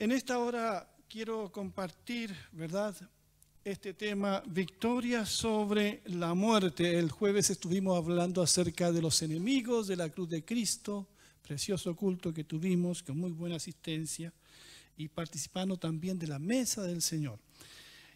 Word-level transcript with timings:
En 0.00 0.12
esta 0.12 0.38
hora 0.38 0.88
quiero 1.10 1.52
compartir, 1.52 2.34
¿verdad? 2.52 2.96
Este 3.62 3.92
tema, 3.92 4.42
victoria 4.46 5.26
sobre 5.26 6.00
la 6.06 6.32
muerte. 6.32 6.98
El 6.98 7.10
jueves 7.10 7.50
estuvimos 7.50 7.98
hablando 7.98 8.40
acerca 8.40 8.90
de 8.92 9.02
los 9.02 9.20
enemigos 9.20 9.88
de 9.88 9.96
la 9.96 10.08
cruz 10.08 10.30
de 10.30 10.42
Cristo, 10.42 11.06
precioso 11.42 11.94
culto 11.94 12.32
que 12.32 12.44
tuvimos 12.44 13.02
con 13.02 13.18
muy 13.18 13.32
buena 13.32 13.56
asistencia 13.56 14.32
y 14.96 15.06
participando 15.08 15.76
también 15.76 16.18
de 16.18 16.28
la 16.28 16.38
mesa 16.38 16.82
del 16.82 17.02
Señor. 17.02 17.38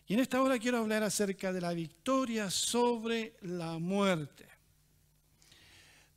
Y 0.09 0.15
en 0.15 0.21
esta 0.21 0.41
hora 0.41 0.59
quiero 0.59 0.79
hablar 0.79 1.03
acerca 1.03 1.53
de 1.53 1.61
la 1.61 1.75
victoria 1.75 2.51
sobre 2.51 3.37
la 3.43 3.79
muerte. 3.79 4.49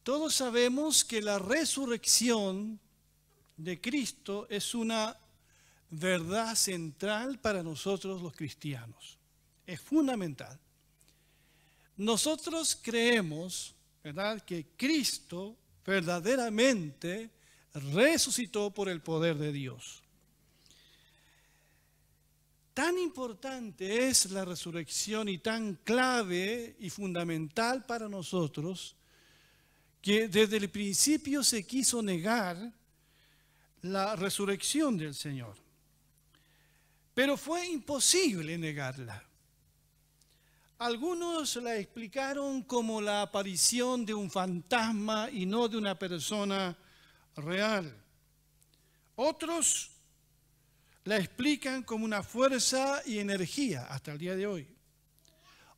Todos 0.02 0.34
sabemos 0.34 1.04
que 1.04 1.22
la 1.22 1.40
resurrección 1.40 2.80
de 3.58 3.82
Cristo 3.82 4.48
es 4.50 4.74
una 4.74 5.18
verdad 5.90 6.56
central 6.56 7.40
para 7.40 7.64
nosotros 7.64 8.22
los 8.22 8.36
cristianos. 8.36 9.18
Es 9.66 9.82
fundamental. 9.82 10.60
Nosotros 11.96 12.78
creemos, 12.82 13.76
¿verdad?, 14.04 14.42
que 14.44 14.68
Cristo 14.78 15.58
verdaderamente 15.86 17.32
resucitó 17.74 18.72
por 18.72 18.90
el 18.90 19.02
poder 19.02 19.38
de 19.38 19.52
Dios. 19.52 20.04
Tan 22.74 23.00
importante 23.00 24.08
es 24.08 24.30
la 24.30 24.46
resurrección 24.46 25.30
y 25.30 25.40
tan 25.40 25.76
clave 25.84 26.76
y 26.80 26.92
fundamental 26.92 27.86
para 27.86 28.08
nosotros 28.08 28.96
que 30.02 30.28
desde 30.28 30.58
el 30.58 30.70
principio 30.70 31.44
se 31.44 31.66
quiso 31.66 32.04
negar 32.04 32.72
la 33.82 34.16
resurrección 34.16 34.96
del 34.96 35.16
Señor. 35.16 35.67
Pero 37.18 37.36
fue 37.36 37.66
imposible 37.66 38.60
negarla. 38.60 39.24
Algunos 40.78 41.56
la 41.56 41.76
explicaron 41.76 42.62
como 42.62 43.02
la 43.02 43.24
aparición 43.24 44.06
de 44.06 44.14
un 44.14 44.30
fantasma 44.30 45.28
y 45.32 45.48
no 45.48 45.68
de 45.68 45.78
una 45.78 45.98
persona 45.98 46.78
real. 47.36 47.92
Otros 49.16 49.90
la 51.06 51.18
explican 51.18 51.82
como 51.82 52.06
una 52.06 52.22
fuerza 52.22 53.02
y 53.04 53.18
energía 53.18 53.88
hasta 53.88 54.12
el 54.12 54.20
día 54.20 54.36
de 54.36 54.46
hoy. 54.46 54.68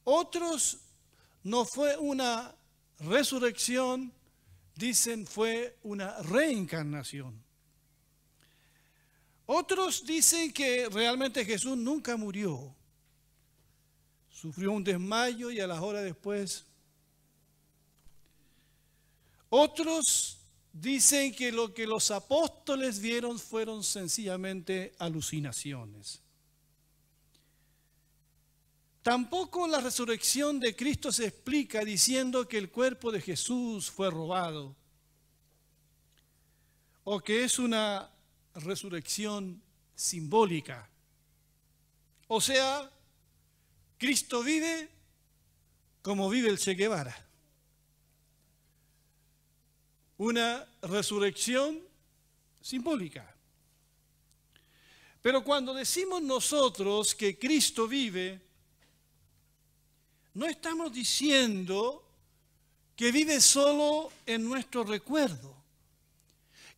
Otros 0.04 0.80
no 1.44 1.64
fue 1.64 1.96
una 1.96 2.54
resurrección, 3.00 4.12
dicen 4.76 5.26
fue 5.26 5.78
una 5.84 6.22
reencarnación. 6.22 7.49
Otros 9.52 10.06
dicen 10.06 10.54
que 10.54 10.88
realmente 10.90 11.44
Jesús 11.44 11.76
nunca 11.76 12.16
murió. 12.16 12.72
Sufrió 14.30 14.72
un 14.72 14.84
desmayo 14.84 15.50
y 15.50 15.60
a 15.60 15.66
las 15.66 15.80
horas 15.80 16.04
después. 16.04 16.68
Otros 19.50 20.38
dicen 20.72 21.34
que 21.34 21.52
lo 21.52 21.74
que 21.74 21.88
los 21.88 22.12
apóstoles 22.12 23.00
vieron 23.00 23.40
fueron 23.40 23.84
sencillamente 23.84 24.94
alucinaciones. 25.00 26.22
Tampoco 29.02 29.68
la 29.68 29.82
resurrección 29.82 30.60
de 30.60 30.76
Cristo 30.76 31.12
se 31.12 31.26
explica 31.26 31.84
diciendo 31.84 32.48
que 32.48 32.60
el 32.60 32.70
cuerpo 32.70 33.12
de 33.12 33.20
Jesús 33.20 33.90
fue 33.90 34.12
robado 34.12 34.76
o 37.04 37.20
que 37.20 37.44
es 37.46 37.58
una 37.58 38.12
resurrección 38.60 39.62
simbólica. 39.96 40.90
O 42.28 42.40
sea, 42.40 42.90
Cristo 43.98 44.44
vive 44.44 44.90
como 46.02 46.30
vive 46.30 46.50
el 46.50 46.58
Che 46.58 46.74
Guevara. 46.74 47.16
Una 50.18 50.68
resurrección 50.82 51.80
simbólica. 52.62 53.36
Pero 55.22 55.44
cuando 55.44 55.74
decimos 55.74 56.22
nosotros 56.22 57.14
que 57.16 57.38
Cristo 57.38 57.88
vive, 57.88 58.42
no 60.34 60.46
estamos 60.46 60.94
diciendo 60.94 62.06
que 62.96 63.12
vive 63.12 63.42
solo 63.42 64.12
en 64.26 64.44
nuestro 64.44 64.84
recuerdo 64.84 65.59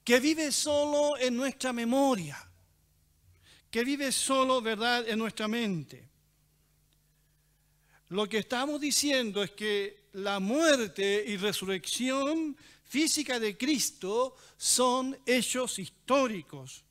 que 0.04 0.20
vive 0.20 0.52
solo 0.52 1.18
en 1.18 1.36
nuestra 1.36 1.74
memoria, 1.74 2.38
que 3.70 3.84
vive 3.84 4.12
solo, 4.12 4.62
¿verdad?, 4.62 5.08
en 5.08 5.20
nuestra 5.20 5.48
mente. 5.48 6.10
Lo 8.10 8.28
que 8.28 8.40
estamos 8.40 8.82
diciendo 8.82 9.42
es 9.42 9.52
que 9.52 10.10
la 10.14 10.40
muerte 10.40 11.24
y 11.26 11.38
resurrección 11.38 12.58
física 12.84 13.40
de 13.40 13.58
Cristo 13.58 14.36
son 14.58 15.18
hechos 15.26 15.80
históricos 15.80 16.84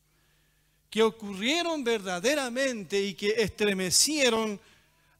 que 0.88 1.02
ocurrieron 1.02 1.84
verdaderamente 1.84 3.00
y 3.00 3.14
que 3.14 3.34
estremecieron 3.36 4.58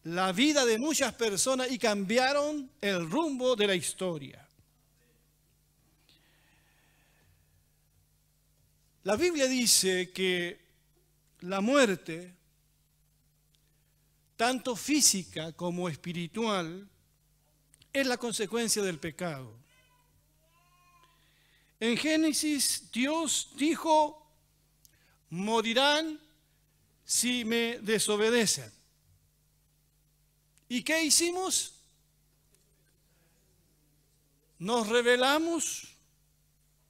la 0.05 0.33
vida 0.33 0.65
de 0.65 0.79
muchas 0.79 1.13
personas 1.15 1.71
y 1.71 1.79
cambiaron 1.79 2.71
el 2.81 3.09
rumbo 3.09 3.55
de 3.55 3.67
la 3.67 3.75
historia. 3.75 4.49
La 9.03 9.17
Biblia 9.17 9.47
dice 9.47 10.13
que 10.13 10.61
la 11.41 11.63
muerte, 11.63 12.35
tanto 14.37 14.77
física 14.77 15.53
como 15.53 15.89
espiritual, 15.89 16.87
es 17.93 18.07
la 18.07 18.19
consecuencia 18.19 18.83
del 18.83 18.99
pecado. 18.99 19.57
En 21.79 21.97
Génesis 21.97 22.91
Dios 22.93 23.53
dijo, 23.57 24.31
morirán 25.31 26.21
si 27.03 27.43
me 27.47 27.79
desobedecen. 27.79 28.71
¿Y 30.69 30.83
qué 30.83 31.03
hicimos? 31.03 31.73
Nos 34.59 34.87
rebelamos, 34.89 35.97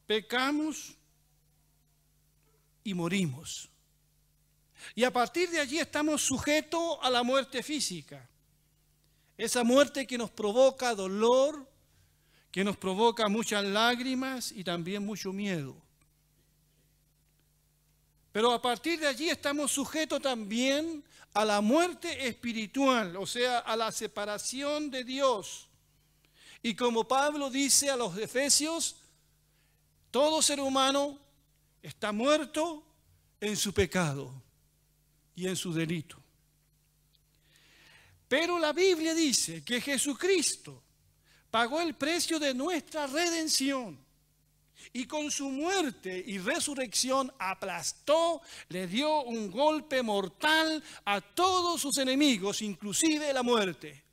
pecamos 0.09 0.97
y 2.85 2.95
morimos. 2.95 3.69
Y 4.95 5.05
a 5.05 5.13
partir 5.13 5.51
de 5.51 5.61
allí 5.61 5.79
estamos 5.79 6.23
sujetos 6.23 6.99
a 7.03 7.11
la 7.11 7.23
muerte 7.23 7.63
física. 7.63 8.29
Esa 9.37 9.65
muerte 9.65 10.07
que 10.07 10.19
nos 10.19 10.31
provoca 10.31 10.95
dolor, 10.95 11.67
que 12.51 12.65
nos 12.65 12.77
provoca 12.77 13.29
muchas 13.29 13.65
lágrimas 13.65 14.53
y 14.53 14.65
también 14.65 15.05
mucho 15.05 15.33
miedo. 15.33 15.77
Pero 18.33 18.53
a 18.53 18.63
partir 18.63 19.01
de 19.01 19.07
allí 19.07 19.29
estamos 19.29 19.73
sujetos 19.73 20.21
también 20.21 21.05
a 21.35 21.45
la 21.45 21.61
muerte 21.61 22.27
espiritual, 22.29 23.17
o 23.17 23.27
sea, 23.27 23.61
a 23.61 23.77
la 23.77 23.93
separación 23.93 24.91
de 24.91 25.05
Dios. 25.05 25.69
Y 26.63 26.75
como 26.75 27.07
Pablo 27.09 27.51
dice 27.51 27.91
a 27.91 27.97
los 27.97 28.17
Efesios, 28.19 28.97
todo 30.11 30.43
ser 30.43 30.61
humano 30.61 31.19
está 31.83 32.13
muerto 32.13 32.85
en 33.41 33.57
su 33.57 33.73
pecado 33.73 34.31
y 35.35 35.47
en 35.47 35.57
su 35.57 35.73
delito. 35.73 36.17
Pero 38.29 38.59
la 38.59 38.73
Biblia 38.73 39.15
dice 39.15 39.65
que 39.65 39.81
Jesucristo 39.81 40.85
pagó 41.51 41.81
el 41.81 41.95
precio 41.95 42.39
de 42.39 42.55
nuestra 42.55 43.07
redención 43.07 43.99
y 44.93 45.05
con 45.07 45.31
su 45.31 45.49
muerte 45.49 46.23
y 46.27 46.39
resurrección 46.39 47.33
aplastó, 47.39 48.41
le 48.69 48.87
dio 48.87 49.23
un 49.23 49.51
golpe 49.51 50.03
mortal 50.03 50.83
a 51.05 51.21
todos 51.21 51.81
sus 51.81 51.99
enemigos, 51.99 52.63
inclusive 52.63 53.33
la 53.33 53.43
muerte. 53.43 54.05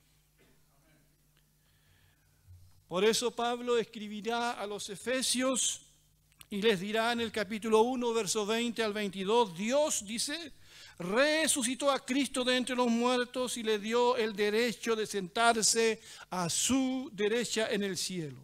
Por 2.88 3.04
eso 3.04 3.32
Pablo 3.32 3.78
escribirá 3.78 4.54
a 4.54 4.66
los 4.66 4.90
Efesios 4.90 5.87
y 6.50 6.62
les 6.62 6.80
dirá 6.80 7.12
en 7.12 7.22
el 7.22 7.32
capítulo 7.32 7.82
1, 7.82 8.14
verso 8.14 8.46
20 8.46 8.82
al 8.82 8.94
22, 8.94 9.58
Dios 9.58 10.06
dice, 10.06 10.54
resucitó 10.98 11.92
a 11.92 12.04
Cristo 12.06 12.44
de 12.44 12.56
entre 12.56 12.76
los 12.76 12.88
muertos 12.88 13.58
y 13.58 13.64
le 13.64 13.80
dio 13.80 14.16
el 14.16 14.34
derecho 14.36 14.96
de 14.96 15.06
sentarse 15.06 16.00
a 16.30 16.50
su 16.50 17.10
derecha 17.14 17.68
en 17.70 17.84
el 17.84 17.98
cielo. 17.98 18.38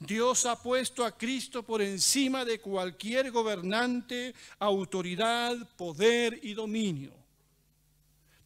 Dios 0.00 0.46
ha 0.46 0.60
puesto 0.60 1.04
a 1.04 1.16
Cristo 1.16 1.62
por 1.62 1.82
encima 1.82 2.44
de 2.44 2.58
cualquier 2.58 3.30
gobernante, 3.30 4.34
autoridad, 4.58 5.56
poder 5.76 6.40
y 6.42 6.54
dominio, 6.54 7.12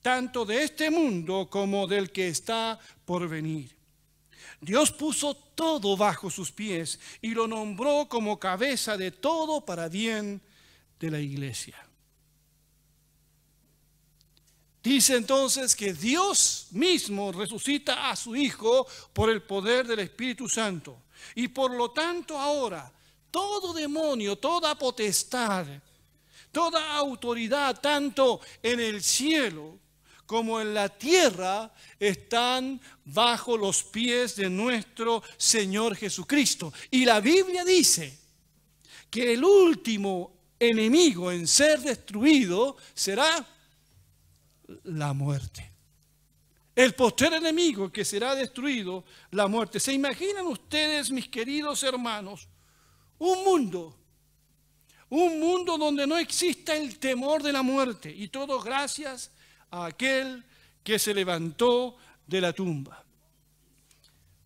tanto 0.03 0.45
de 0.45 0.65
este 0.65 0.91
mundo 0.91 1.49
como 1.49 1.87
del 1.87 2.11
que 2.11 2.29
está 2.29 2.79
por 3.05 3.29
venir. 3.29 3.74
Dios 4.61 4.93
puso 4.93 5.35
todo 5.35 5.97
bajo 5.97 6.31
sus 6.31 6.51
pies 6.53 6.99
y 7.21 7.35
lo 7.35 7.47
nombró 7.47 8.07
como 8.09 8.39
cabeza 8.39 8.97
de 8.97 9.11
todo 9.11 9.65
para 9.65 9.89
bien 9.89 10.41
de 10.99 11.11
la 11.11 11.21
iglesia. 11.21 11.77
Dice 14.83 15.17
entonces 15.17 15.75
que 15.75 15.95
Dios 15.95 16.67
mismo 16.73 17.33
resucita 17.33 18.11
a 18.11 18.17
su 18.17 18.37
Hijo 18.37 18.87
por 19.15 19.31
el 19.31 19.43
poder 19.43 19.87
del 19.87 20.01
Espíritu 20.01 20.47
Santo. 20.47 21.05
Y 21.35 21.49
por 21.49 21.71
lo 21.71 21.91
tanto 21.91 22.39
ahora 22.39 22.93
todo 23.31 23.73
demonio, 23.73 24.37
toda 24.37 24.79
potestad, 24.79 25.67
toda 26.53 26.97
autoridad, 26.97 27.81
tanto 27.81 28.41
en 28.63 28.79
el 28.79 29.03
cielo 29.03 29.79
como 30.27 30.61
en 30.61 30.75
la 30.75 30.89
tierra, 30.89 31.73
están 31.99 32.81
bajo 33.05 33.57
los 33.57 33.83
pies 33.83 34.37
de 34.37 34.49
nuestro 34.49 35.23
Señor 35.37 35.97
Jesucristo. 35.97 36.73
Y 36.91 37.05
la 37.05 37.21
Biblia 37.21 37.65
dice 37.65 38.19
que 39.11 39.35
el 39.35 39.45
último 39.45 40.35
enemigo 40.59 41.31
en 41.31 41.47
ser 41.47 41.81
destruido 41.81 42.77
será 42.95 43.47
la 44.85 45.13
muerte. 45.13 45.71
El 46.75 46.95
posterior 46.95 47.39
enemigo 47.39 47.93
que 47.93 48.05
será 48.05 48.35
destruido, 48.35 49.05
la 49.31 49.47
muerte. 49.47 49.79
¿Se 49.79 49.93
imaginan 49.93 50.47
ustedes, 50.47 51.11
mis 51.11 51.29
queridos 51.29 51.83
hermanos, 51.85 52.49
un 53.19 53.45
mundo, 53.45 53.97
un 55.09 55.39
mundo 55.39 55.79
donde 55.79 56.07
no 56.07 56.19
exista 56.19 56.75
el 56.75 56.99
temor 56.99 57.43
de 57.43 57.53
la 57.53 57.63
muerte 57.63 58.13
y 58.13 58.29
todo 58.29 58.61
gracias 58.61 59.31
a 59.75 59.87
aquel 59.87 60.45
que 60.83 60.99
se 60.99 61.15
levantó 61.15 61.97
de 62.27 62.41
la 62.41 62.53
tumba? 62.53 63.05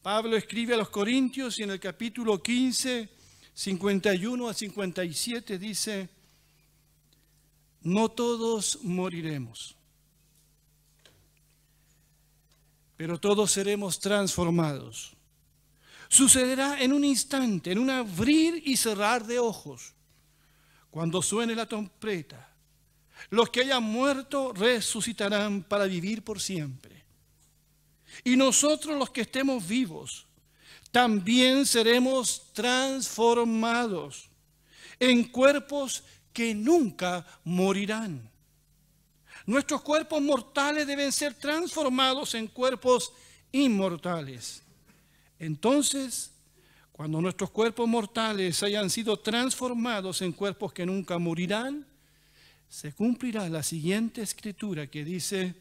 Pablo 0.02 0.36
escribe 0.36 0.74
a 0.74 0.78
los 0.78 0.88
Corintios 0.88 1.58
y 1.58 1.64
en 1.64 1.70
el 1.70 1.80
capítulo 1.80 2.42
15, 2.42 3.08
51 3.52 4.48
a 4.48 4.54
57 4.54 5.58
dice, 5.58 6.08
no 7.82 8.08
todos 8.08 8.78
moriremos 8.82 9.78
pero 12.98 13.16
todos 13.20 13.52
seremos 13.52 14.00
transformados. 14.00 15.16
Sucederá 16.08 16.82
en 16.82 16.92
un 16.92 17.04
instante, 17.04 17.70
en 17.70 17.78
un 17.78 17.90
abrir 17.90 18.60
y 18.66 18.76
cerrar 18.76 19.24
de 19.24 19.38
ojos, 19.38 19.94
cuando 20.90 21.22
suene 21.22 21.54
la 21.54 21.66
trompeta. 21.66 22.47
Los 23.30 23.50
que 23.50 23.60
hayan 23.60 23.82
muerto 23.82 24.52
resucitarán 24.52 25.62
para 25.62 25.84
vivir 25.84 26.22
por 26.22 26.40
siempre. 26.40 27.04
Y 28.24 28.36
nosotros 28.36 28.98
los 28.98 29.10
que 29.10 29.22
estemos 29.22 29.66
vivos, 29.66 30.26
también 30.90 31.66
seremos 31.66 32.52
transformados 32.52 34.28
en 34.98 35.24
cuerpos 35.24 36.02
que 36.32 36.54
nunca 36.54 37.26
morirán 37.44 38.28
Nuestros 39.48 39.80
cuerpos 39.80 40.20
mortales 40.20 40.86
deben 40.86 41.10
ser 41.10 41.32
transformados 41.32 42.34
en 42.34 42.48
cuerpos 42.48 43.10
inmortales. 43.50 44.62
Entonces, 45.38 46.32
cuando 46.92 47.18
nuestros 47.22 47.48
cuerpos 47.48 47.88
mortales 47.88 48.62
hayan 48.62 48.90
sido 48.90 49.18
transformados 49.18 50.20
en 50.20 50.32
cuerpos 50.32 50.74
que 50.74 50.84
nunca 50.84 51.16
morirán, 51.16 51.86
se 52.68 52.92
cumplirá 52.92 53.48
la 53.48 53.62
siguiente 53.62 54.22
escritura 54.22 54.86
que 54.86 55.04
dice, 55.04 55.54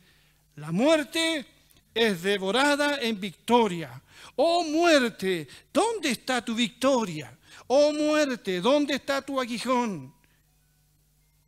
la 0.56 0.72
muerte 0.72 1.46
es 1.94 2.22
devorada 2.22 3.00
en 3.02 3.20
victoria. 3.20 4.02
Oh 4.36 4.64
muerte, 4.64 5.48
¿dónde 5.74 6.12
está 6.12 6.44
tu 6.44 6.54
victoria? 6.54 7.38
Oh 7.68 7.92
muerte, 7.94 8.62
¿dónde 8.62 8.96
está 8.96 9.22
tu 9.22 9.40
aguijón? 9.40 10.14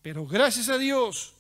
Pero 0.02 0.26
gracias 0.26 0.70
a 0.70 0.78
Dios, 0.78 1.34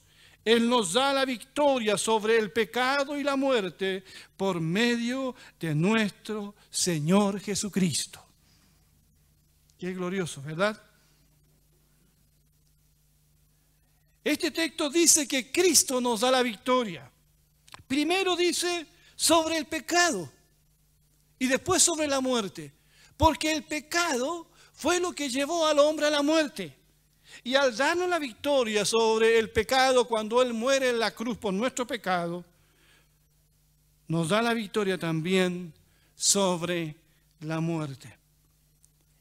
él 0.43 0.69
nos 0.69 0.93
da 0.93 1.13
la 1.13 1.25
victoria 1.25 1.97
sobre 1.97 2.37
el 2.37 2.51
pecado 2.51 3.17
y 3.17 3.23
la 3.23 3.35
muerte 3.35 4.03
por 4.35 4.59
medio 4.59 5.35
de 5.59 5.73
nuestro 5.75 6.55
Señor 6.69 7.39
Jesucristo. 7.39 8.23
Qué 9.77 9.93
glorioso, 9.93 10.41
¿verdad? 10.41 10.88
Este 14.23 14.51
texto 14.51 14.89
dice 14.89 15.27
que 15.27 15.51
Cristo 15.51 16.01
nos 16.01 16.21
da 16.21 16.31
la 16.31 16.43
victoria. 16.43 17.09
Primero 17.87 18.35
dice 18.35 18.85
sobre 19.15 19.57
el 19.57 19.65
pecado 19.65 20.31
y 21.37 21.47
después 21.47 21.81
sobre 21.81 22.07
la 22.07 22.19
muerte. 22.19 22.73
Porque 23.15 23.51
el 23.51 23.63
pecado 23.63 24.47
fue 24.73 24.99
lo 24.99 25.13
que 25.13 25.29
llevó 25.29 25.65
al 25.65 25.79
hombre 25.79 26.07
a 26.07 26.09
la 26.09 26.21
muerte. 26.21 26.75
Y 27.43 27.55
al 27.55 27.75
darnos 27.75 28.09
la 28.09 28.19
victoria 28.19 28.85
sobre 28.85 29.39
el 29.39 29.49
pecado 29.49 30.07
cuando 30.07 30.41
Él 30.41 30.53
muere 30.53 30.89
en 30.89 30.99
la 30.99 31.11
cruz 31.11 31.37
por 31.37 31.53
nuestro 31.53 31.87
pecado, 31.87 32.43
nos 34.07 34.29
da 34.29 34.41
la 34.41 34.53
victoria 34.53 34.97
también 34.97 35.73
sobre 36.15 36.95
la 37.39 37.59
muerte. 37.59 38.18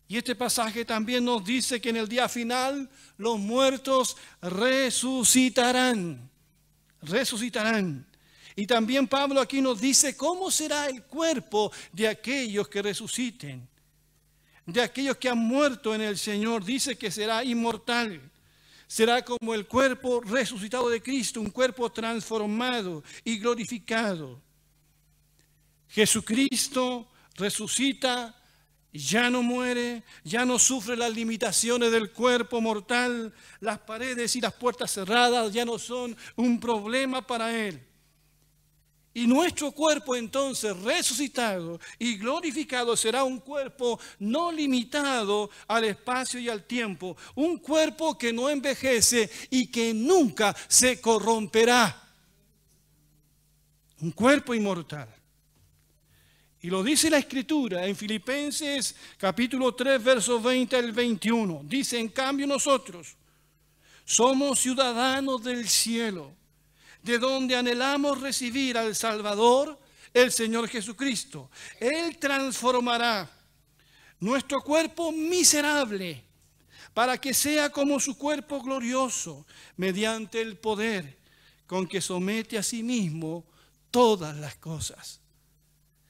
Y 0.09 0.17
este 0.17 0.35
pasaje 0.35 0.85
también 0.85 1.25
nos 1.25 1.45
dice 1.45 1.81
que 1.81 1.91
en 1.91 1.99
el 1.99 2.09
día 2.09 2.29
final 2.29 2.89
los 3.19 3.39
muertos 3.39 4.17
resucitarán, 4.41 6.31
resucitarán. 7.03 8.07
Y 8.57 8.67
también 8.67 9.07
Pablo 9.07 9.41
aquí 9.41 9.61
nos 9.61 9.81
dice 9.81 10.17
cómo 10.17 10.51
será 10.51 10.87
el 10.87 11.05
cuerpo 11.05 11.71
de 11.93 12.09
aquellos 12.09 12.69
que 12.69 12.83
resuciten 12.83 13.69
de 14.69 14.83
aquellos 14.83 15.17
que 15.17 15.31
han 15.31 15.39
muerto 15.39 15.95
en 15.95 16.03
el 16.03 16.19
Señor, 16.19 16.63
dice 16.63 16.99
que 16.99 17.11
será 17.11 17.43
inmortal. 17.43 18.21
Será 18.87 19.25
como 19.25 19.55
el 19.55 19.67
cuerpo 19.67 20.21
resucitado 20.21 20.91
de 20.91 21.03
Cristo, 21.03 21.41
un 21.41 21.51
cuerpo 21.51 21.91
transformado 21.91 23.03
y 23.25 23.39
glorificado. 23.39 24.43
Jesucristo 25.89 27.09
resucita, 27.37 28.38
ya 28.93 29.31
no 29.31 29.43
muere, 29.43 30.03
ya 30.25 30.45
no 30.45 30.59
sufre 30.59 30.97
las 30.97 31.13
limitaciones 31.13 31.93
del 31.93 32.11
cuerpo 32.11 32.61
mortal, 32.61 33.33
las 33.61 33.79
paredes 33.79 34.35
y 34.37 34.41
las 34.41 34.55
puertas 34.55 34.91
cerradas 34.93 35.53
ya 35.53 35.65
no 35.65 35.79
son 35.79 36.17
un 36.37 36.59
problema 36.59 37.27
para 37.27 37.55
Él. 37.55 37.89
Y 39.15 39.27
nuestro 39.27 39.73
cuerpo 39.73 40.15
entonces 40.15 40.77
resucitado 40.81 41.81
y 41.99 42.19
glorificado 42.19 42.97
será 42.97 43.25
un 43.25 43.41
cuerpo 43.41 43.99
no 44.21 44.53
limitado 44.53 45.51
al 45.67 45.85
espacio 45.85 46.39
y 46.39 46.49
al 46.49 46.65
tiempo, 46.65 47.17
un 47.35 47.59
cuerpo 47.59 48.17
que 48.17 48.33
no 48.33 48.49
envejece 48.49 49.29
y 49.51 49.67
que 49.67 49.93
nunca 49.93 50.55
se 50.69 51.01
corromperá. 51.01 52.01
Un 54.01 54.13
cuerpo 54.13 54.55
inmortal. 54.55 55.18
Y 56.61 56.69
lo 56.69 56.83
dice 56.83 57.09
la 57.09 57.19
escritura 57.19 57.87
en 57.87 57.95
Filipenses 57.95 58.95
capítulo 59.17 59.75
3, 59.75 60.03
versos 60.03 60.43
20 60.43 60.77
al 60.77 60.93
21. 60.93 61.63
Dice, 61.65 61.99
en 61.99 62.09
cambio 62.09 62.47
nosotros 62.47 63.15
somos 64.05 64.59
ciudadanos 64.59 65.45
del 65.45 65.69
cielo 65.69 66.33
de 67.03 67.19
donde 67.19 67.55
anhelamos 67.55 68.21
recibir 68.21 68.77
al 68.77 68.97
Salvador, 68.97 69.79
el 70.13 70.33
Señor 70.33 70.69
Jesucristo. 70.69 71.51
Él 71.79 72.19
transformará 72.19 73.31
nuestro 74.19 74.61
cuerpo 74.61 75.13
miserable 75.13 76.25
para 76.93 77.19
que 77.19 77.33
sea 77.35 77.71
como 77.71 78.01
su 78.01 78.19
cuerpo 78.19 78.61
glorioso, 78.61 79.47
mediante 79.77 80.41
el 80.41 80.57
poder 80.57 81.19
con 81.69 81.87
que 81.87 82.01
somete 82.01 82.59
a 82.59 82.63
sí 82.65 82.83
mismo 82.83 83.45
todas 83.93 84.37
las 84.37 84.57
cosas. 84.57 85.18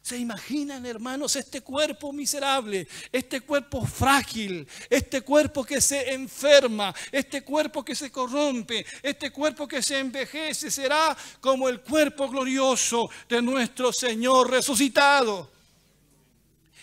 ¿Se 0.09 0.17
imaginan, 0.17 0.87
hermanos, 0.87 1.37
este 1.37 1.61
cuerpo 1.61 2.15
miserable, 2.15 2.89
este 3.13 3.43
cuerpo 3.43 3.85
frágil, 3.85 4.67
este 4.89 5.21
cuerpo 5.21 5.63
que 5.67 5.83
se 5.83 6.15
enferma, 6.15 6.95
este 7.13 7.43
cuerpo 7.43 7.85
que 7.85 7.95
se 7.95 8.11
corrompe, 8.11 8.87
este 9.03 9.31
cuerpo 9.31 9.69
que 9.69 9.83
se 9.83 9.99
envejece, 9.99 10.71
será 10.71 11.15
como 11.43 11.69
el 11.69 11.83
cuerpo 11.83 12.27
glorioso 12.27 13.11
de 13.29 13.43
nuestro 13.43 13.93
Señor 13.93 14.51
resucitado? 14.51 15.51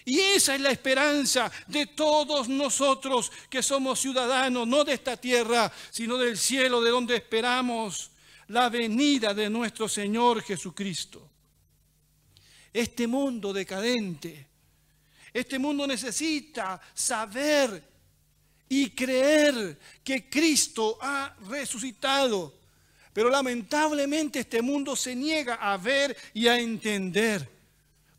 Y 0.06 0.20
esa 0.20 0.54
es 0.54 0.62
la 0.62 0.70
esperanza 0.70 1.52
de 1.66 1.88
todos 1.88 2.48
nosotros 2.48 3.32
que 3.50 3.64
somos 3.64 4.00
ciudadanos, 4.00 4.68
no 4.68 4.84
de 4.84 4.94
esta 4.94 5.18
tierra, 5.18 5.72
sino 5.90 6.20
del 6.20 6.38
cielo, 6.38 6.80
de 6.80 6.92
donde 6.92 7.16
esperamos 7.16 8.12
la 8.50 8.70
venida 8.70 9.34
de 9.34 9.50
nuestro 9.50 9.90
Señor 9.90 10.44
Jesucristo 10.44 11.32
este 12.76 13.08
mundo 13.08 13.54
decadente. 13.54 14.48
Este 15.34 15.58
mundo 15.58 15.88
necesita 15.88 16.80
saber 16.94 17.82
y 18.68 18.90
creer 18.90 19.80
que 20.04 20.30
Cristo 20.30 20.98
ha 21.02 21.34
resucitado. 21.48 22.54
Pero 23.14 23.30
lamentablemente 23.30 24.40
este 24.40 24.62
mundo 24.62 24.94
se 24.98 25.16
niega 25.16 25.56
a 25.56 25.78
ver 25.78 26.18
y 26.34 26.48
a 26.48 26.60
entender. 26.60 27.50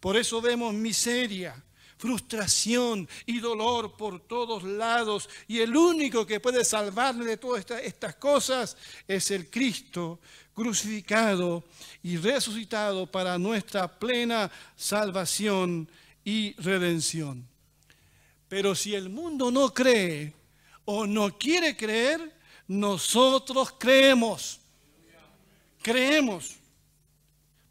Por 0.01 0.17
eso 0.17 0.41
vemos 0.41 0.73
miseria, 0.73 1.63
frustración 2.07 3.09
y 3.27 3.41
dolor 3.41 3.97
por 3.97 4.21
todos 4.21 4.63
lados. 4.63 5.29
Y 5.49 5.59
el 5.59 5.77
único 5.77 6.25
que 6.25 6.39
puede 6.39 6.65
salvarle 6.65 7.25
de 7.25 7.37
todas 7.37 7.69
estas 7.83 8.15
cosas 8.15 8.77
es 9.09 9.33
el 9.33 9.51
Cristo 9.51 10.21
crucificado 10.55 11.65
y 12.05 12.17
resucitado 12.17 13.11
para 13.11 13.39
nuestra 13.39 13.99
plena 13.99 14.49
salvación 14.77 15.91
y 16.25 16.55
redención. 16.61 17.45
Pero 18.49 18.77
si 18.77 18.95
el 18.95 19.09
mundo 19.09 19.51
no 19.51 19.75
cree 19.75 20.33
o 20.85 21.09
no 21.09 21.37
quiere 21.37 21.77
creer, 21.77 22.33
nosotros 22.69 23.75
creemos. 23.77 24.61
Creemos. 25.83 26.55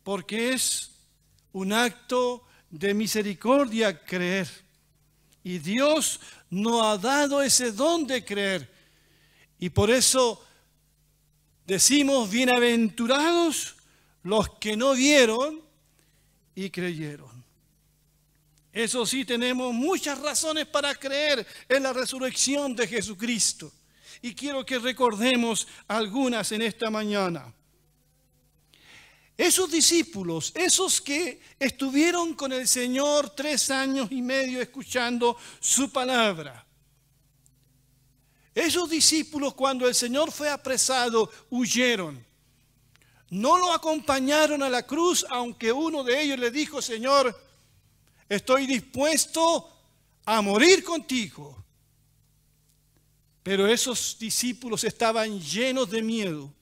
Porque 0.03 0.53
es 0.53 0.91
un 1.53 1.71
acto 1.71 2.44
de 2.79 2.93
misericordia 2.93 4.03
creer. 4.03 4.49
Y 5.43 5.59
Dios 5.59 6.19
nos 6.49 6.85
ha 6.85 6.97
dado 6.97 7.41
ese 7.41 7.71
don 7.71 8.05
de 8.05 8.23
creer. 8.25 8.69
Y 9.59 9.69
por 9.69 9.89
eso 9.89 10.43
decimos, 11.65 12.29
bienaventurados 12.29 13.75
los 14.23 14.49
que 14.59 14.75
no 14.75 14.93
vieron 14.93 15.61
y 16.53 16.69
creyeron. 16.69 17.43
Eso 18.73 19.05
sí, 19.05 19.23
tenemos 19.23 19.73
muchas 19.73 20.19
razones 20.19 20.65
para 20.65 20.93
creer 20.95 21.47
en 21.69 21.83
la 21.83 21.93
resurrección 21.93 22.75
de 22.75 22.87
Jesucristo. 22.87 23.71
Y 24.21 24.35
quiero 24.35 24.65
que 24.65 24.79
recordemos 24.79 25.65
algunas 25.87 26.51
en 26.51 26.61
esta 26.63 26.89
mañana. 26.89 27.53
Esos 29.37 29.69
discípulos, 29.69 30.53
esos 30.55 31.01
que 31.01 31.41
estuvieron 31.59 32.35
con 32.35 32.53
el 32.53 32.67
Señor 32.67 33.31
tres 33.31 33.69
años 33.69 34.09
y 34.11 34.21
medio 34.21 34.61
escuchando 34.61 35.37
su 35.59 35.91
palabra. 35.91 36.65
Esos 38.53 38.89
discípulos 38.89 39.53
cuando 39.53 39.85
el 39.85 39.93
Señor 39.93 40.31
fue 40.31 40.49
apresado 40.49 41.29
huyeron. 41.49 42.25
No 43.29 43.57
lo 43.57 43.73
acompañaron 43.73 44.63
a 44.63 44.69
la 44.69 44.83
cruz, 44.83 45.25
aunque 45.29 45.73
uno 45.73 46.05
de 46.05 46.21
ellos 46.21 46.39
le 46.39 46.51
dijo, 46.51 46.81
Señor, 46.81 47.37
estoy 48.29 48.65
dispuesto 48.65 49.69
a 50.23 50.41
morir 50.41 50.85
contigo. 50.85 51.61
Pero 53.43 53.67
esos 53.67 54.17
discípulos 54.17 54.85
estaban 54.85 55.41
llenos 55.41 55.89
de 55.89 56.01
miedo. 56.01 56.53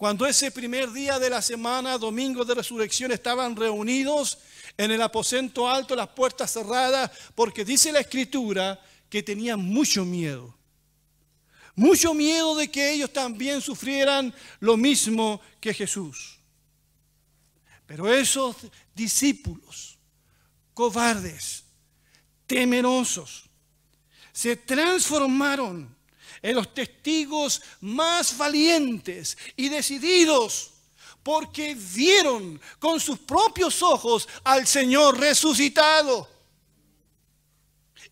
Cuando 0.00 0.24
ese 0.24 0.50
primer 0.50 0.90
día 0.92 1.18
de 1.18 1.28
la 1.28 1.42
semana, 1.42 1.98
domingo 1.98 2.42
de 2.42 2.54
resurrección, 2.54 3.12
estaban 3.12 3.54
reunidos 3.54 4.38
en 4.78 4.92
el 4.92 5.02
aposento 5.02 5.68
alto, 5.68 5.94
las 5.94 6.08
puertas 6.08 6.50
cerradas, 6.50 7.10
porque 7.34 7.66
dice 7.66 7.92
la 7.92 8.00
escritura 8.00 8.80
que 9.10 9.22
tenían 9.22 9.60
mucho 9.60 10.06
miedo. 10.06 10.56
Mucho 11.74 12.14
miedo 12.14 12.56
de 12.56 12.70
que 12.70 12.92
ellos 12.92 13.12
también 13.12 13.60
sufrieran 13.60 14.32
lo 14.60 14.78
mismo 14.78 15.38
que 15.60 15.74
Jesús. 15.74 16.38
Pero 17.84 18.10
esos 18.10 18.56
discípulos 18.94 19.98
cobardes, 20.72 21.64
temerosos, 22.46 23.50
se 24.32 24.56
transformaron 24.56 25.94
en 26.42 26.56
los 26.56 26.72
testigos 26.72 27.62
más 27.80 28.36
valientes 28.36 29.36
y 29.56 29.68
decididos, 29.68 30.70
porque 31.22 31.74
vieron 31.74 32.60
con 32.78 32.98
sus 32.98 33.18
propios 33.18 33.82
ojos 33.82 34.28
al 34.44 34.66
Señor 34.66 35.18
resucitado. 35.18 36.28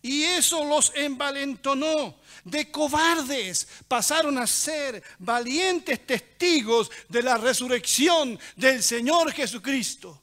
Y 0.01 0.23
eso 0.23 0.63
los 0.63 0.91
envalentonó. 0.95 2.17
De 2.43 2.71
cobardes 2.71 3.67
pasaron 3.87 4.37
a 4.37 4.47
ser 4.47 5.03
valientes 5.19 6.05
testigos 6.05 6.89
de 7.09 7.21
la 7.21 7.37
resurrección 7.37 8.39
del 8.55 8.81
Señor 8.81 9.33
Jesucristo. 9.33 10.21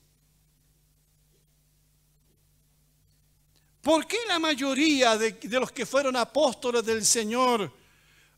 ¿Por 3.87 4.07
qué 4.07 4.17
la 4.27 4.41
mayoría 4.41 5.17
de, 5.17 5.39
los 5.61 5.71
que 5.71 5.87
fueron 5.87 6.17
apóstoles 6.17 6.85
del 6.85 7.05
Señor 7.05 7.71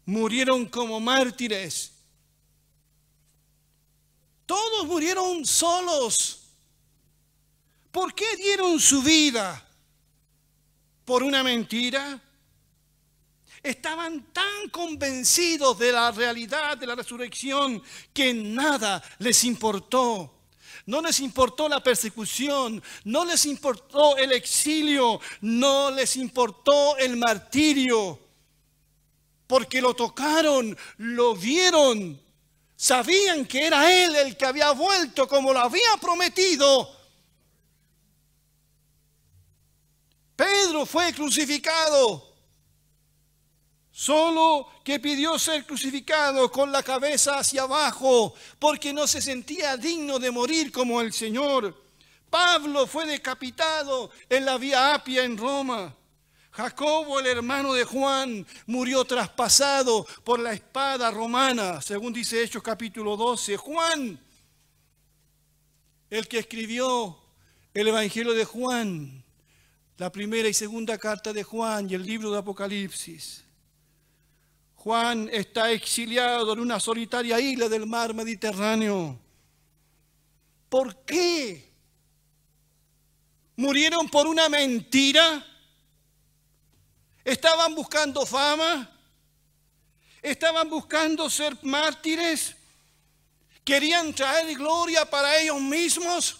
murieron 0.09 0.65
como 0.65 1.01
mártires? 1.01 1.93
Todos 4.47 4.87
murieron 4.87 5.45
solos. 5.45 6.45
¿Por 7.93 8.15
qué 8.15 8.25
dieron 8.37 8.81
su 8.81 9.03
vida? 9.03 9.63
¿Por 11.05 11.23
una 11.23 11.43
mentira? 11.43 12.19
Estaban 13.63 14.33
tan 14.33 14.71
convencidos 14.71 15.79
de 15.79 15.93
la 15.93 16.11
realidad 16.11 16.79
de 16.79 16.87
la 16.87 16.95
resurrección 16.95 17.83
que 18.15 18.33
nada 18.33 19.03
les 19.19 19.45
importó. 19.45 20.41
No 20.87 21.03
les 21.03 21.21
importó 21.21 21.69
la 21.69 21.83
persecución, 21.83 22.83
no 23.05 23.27
les 23.27 23.45
importó 23.45 24.17
el 24.17 24.33
exilio, 24.33 25.21
no 25.43 25.91
les 25.91 26.17
importó 26.17 26.97
el 26.97 27.19
martirio, 27.19 28.28
porque 29.49 29.81
lo 29.81 29.95
tocaron, 29.95 30.79
lo 30.99 31.35
vieron, 31.35 32.21
sabían 32.77 33.47
que 33.47 33.67
era 33.67 33.91
Él 33.91 34.15
el 34.15 34.37
que 34.37 34.47
había 34.47 34.71
vuelto 34.71 35.27
como 35.27 35.53
lo 35.53 35.59
había 35.59 35.97
prometido. 36.01 36.97
Pedro 40.37 40.87
fue 40.87 41.13
crucificado 41.13 42.29
solo 43.99 44.69
que 44.85 45.01
pidió 45.01 45.37
ser 45.41 45.67
crucificado 45.67 46.53
con 46.53 46.71
la 46.71 46.85
cabeza 46.85 47.37
hacia 47.37 47.63
abajo, 47.63 48.33
porque 48.61 48.93
no 48.93 49.09
se 49.09 49.21
sentía 49.21 49.77
digno 49.77 50.21
de 50.21 50.31
morir 50.31 50.71
como 50.71 51.01
el 51.01 51.13
Señor. 51.13 51.75
Pablo 52.31 52.87
fue 52.87 53.07
decapitado 53.07 54.11
en 54.29 54.45
la 54.45 54.57
vía 54.57 54.95
Apia 54.95 55.25
en 55.25 55.37
Roma. 55.37 55.93
Jacobo, 56.59 57.21
el 57.21 57.27
hermano 57.29 57.73
de 57.73 57.85
Juan, 57.85 58.45
murió 58.67 59.05
traspasado 59.05 60.05
por 60.25 60.41
la 60.41 60.53
espada 60.53 61.09
romana, 61.09 61.81
según 61.81 62.13
dice 62.13 62.43
Hechos 62.43 62.65
capítulo 62.65 63.17
12. 63.17 63.57
Juan, 63.57 64.19
el 66.11 66.27
que 66.27 66.41
escribió 66.41 67.17
el 67.73 67.87
Evangelio 67.87 68.33
de 68.33 68.45
Juan, 68.45 69.23
la 69.99 70.11
primera 70.11 70.49
y 70.49 70.53
segunda 70.53 70.99
carta 70.99 71.33
de 71.33 71.45
Juan 71.45 71.89
y 71.89 71.95
el 71.95 72.05
libro 72.05 72.33
de 72.33 72.39
Apocalipsis. 72.39 73.45
Juan 74.75 75.31
está 75.33 75.71
exiliado 75.71 76.55
en 76.55 76.59
una 76.59 76.81
solitaria 76.81 77.39
isla 77.39 77.69
del 77.69 77.87
mar 77.87 78.13
Mediterráneo. 78.15 79.17
¿Por 80.69 81.05
qué? 81.05 81.71
¿Murieron 83.55 84.09
por 84.09 84.27
una 84.27 84.49
mentira? 84.49 85.45
¿Estaban 87.29 87.75
buscando 87.75 88.25
fama? 88.25 88.91
¿Estaban 90.23 90.71
buscando 90.71 91.29
ser 91.29 91.59
mártires? 91.61 92.57
¿Querían 93.63 94.15
traer 94.15 94.57
gloria 94.57 95.05
para 95.05 95.39
ellos 95.39 95.61
mismos? 95.61 96.39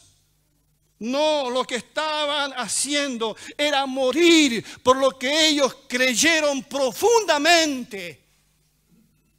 No, 0.99 1.51
lo 1.51 1.65
que 1.65 1.77
estaban 1.77 2.55
haciendo 2.55 3.37
era 3.59 3.85
morir 3.85 4.65
por 4.83 4.97
lo 4.97 5.11
que 5.19 5.49
ellos 5.49 5.77
creyeron 5.87 6.63
profundamente 6.63 8.25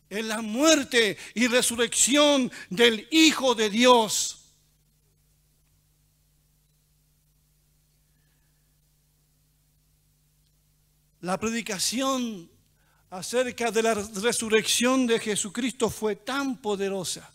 en 0.07 0.27
la 0.27 0.43
muerte 0.43 1.17
y 1.33 1.47
resurrección 1.47 2.51
del 2.69 3.07
Hijo 3.09 3.55
de 3.55 3.71
Dios. 3.71 4.38
La 11.21 11.37
predicación 11.37 12.49
acerca 13.09 13.71
de 13.71 13.83
la 13.83 13.93
resurrección 13.93 15.05
de 15.05 15.19
Jesucristo 15.19 15.89
fue 15.89 16.15
tan 16.15 16.61
poderosa. 16.61 17.29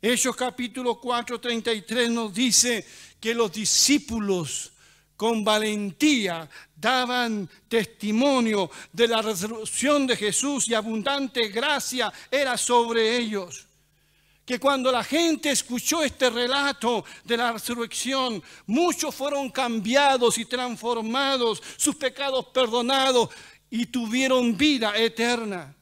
Hechos 0.00 0.36
capítulo 0.36 1.00
4, 1.00 1.40
33 1.40 2.10
nos 2.10 2.32
dice 2.32 2.86
que 3.18 3.34
los 3.34 3.52
discípulos 3.52 4.72
con 5.16 5.42
valentía 5.42 6.48
daban 6.76 7.48
testimonio 7.68 8.70
de 8.92 9.08
la 9.08 9.20
resurrección 9.20 10.06
de 10.06 10.16
Jesús 10.16 10.68
y 10.68 10.74
abundante 10.74 11.48
gracia 11.48 12.12
era 12.30 12.56
sobre 12.56 13.16
ellos. 13.16 13.66
Que 14.52 14.60
cuando 14.60 14.92
la 14.92 15.02
gente 15.02 15.50
escuchó 15.50 16.02
este 16.02 16.28
relato 16.28 17.06
de 17.24 17.38
la 17.38 17.52
resurrección, 17.52 18.42
muchos 18.66 19.14
fueron 19.14 19.48
cambiados 19.48 20.36
y 20.36 20.44
transformados, 20.44 21.62
sus 21.78 21.96
pecados 21.96 22.48
perdonados 22.52 23.30
y 23.70 23.86
tuvieron 23.86 24.54
vida 24.54 24.94
eterna. 24.94 25.74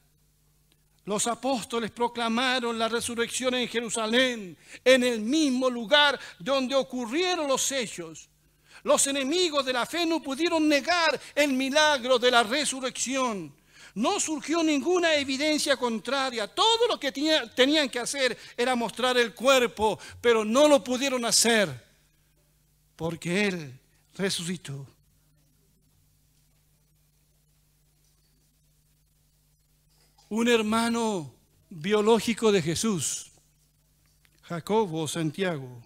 Los 1.05 1.27
apóstoles 1.27 1.91
proclamaron 1.91 2.79
la 2.79 2.87
resurrección 2.89 3.57
en 3.57 3.67
Jerusalén, 3.67 4.57
en 4.85 5.03
el 5.03 5.21
mismo 5.21 5.69
lugar 5.69 6.17
donde 6.39 6.77
ocurrieron 6.77 7.49
los 7.49 7.73
hechos. 7.73 8.29
Los 8.85 9.05
enemigos 9.09 9.67
de 9.67 9.73
la 9.73 9.85
fe 9.85 10.07
no 10.07 10.23
pudieron 10.23 10.69
negar 10.69 11.21
el 11.35 11.55
milagro 11.55 12.21
de 12.21 12.31
la 12.31 12.45
resurrección. 12.45 13.53
No 13.95 14.21
surgió 14.21 14.63
ninguna 14.63 15.15
evidencia 15.15 15.77
contraria. 15.77 16.47
Todo 16.47 16.87
lo 16.89 17.01
que 17.01 17.13
tenían 17.13 17.89
que 17.89 17.99
hacer 17.99 18.37
era 18.57 18.75
mostrar 18.75 19.17
el 19.19 19.35
cuerpo, 19.35 19.99
pero 20.21 20.45
no 20.45 20.69
lo 20.69 20.83
pudieron 20.83 21.25
hacer 21.25 21.91
porque 22.97 23.49
Él 23.49 23.81
resucitó. 24.15 24.87
Un 30.29 30.47
hermano 30.47 31.35
biológico 31.69 32.53
de 32.53 32.63
Jesús, 32.63 33.33
Jacobo 34.43 35.09
Santiago. 35.09 35.83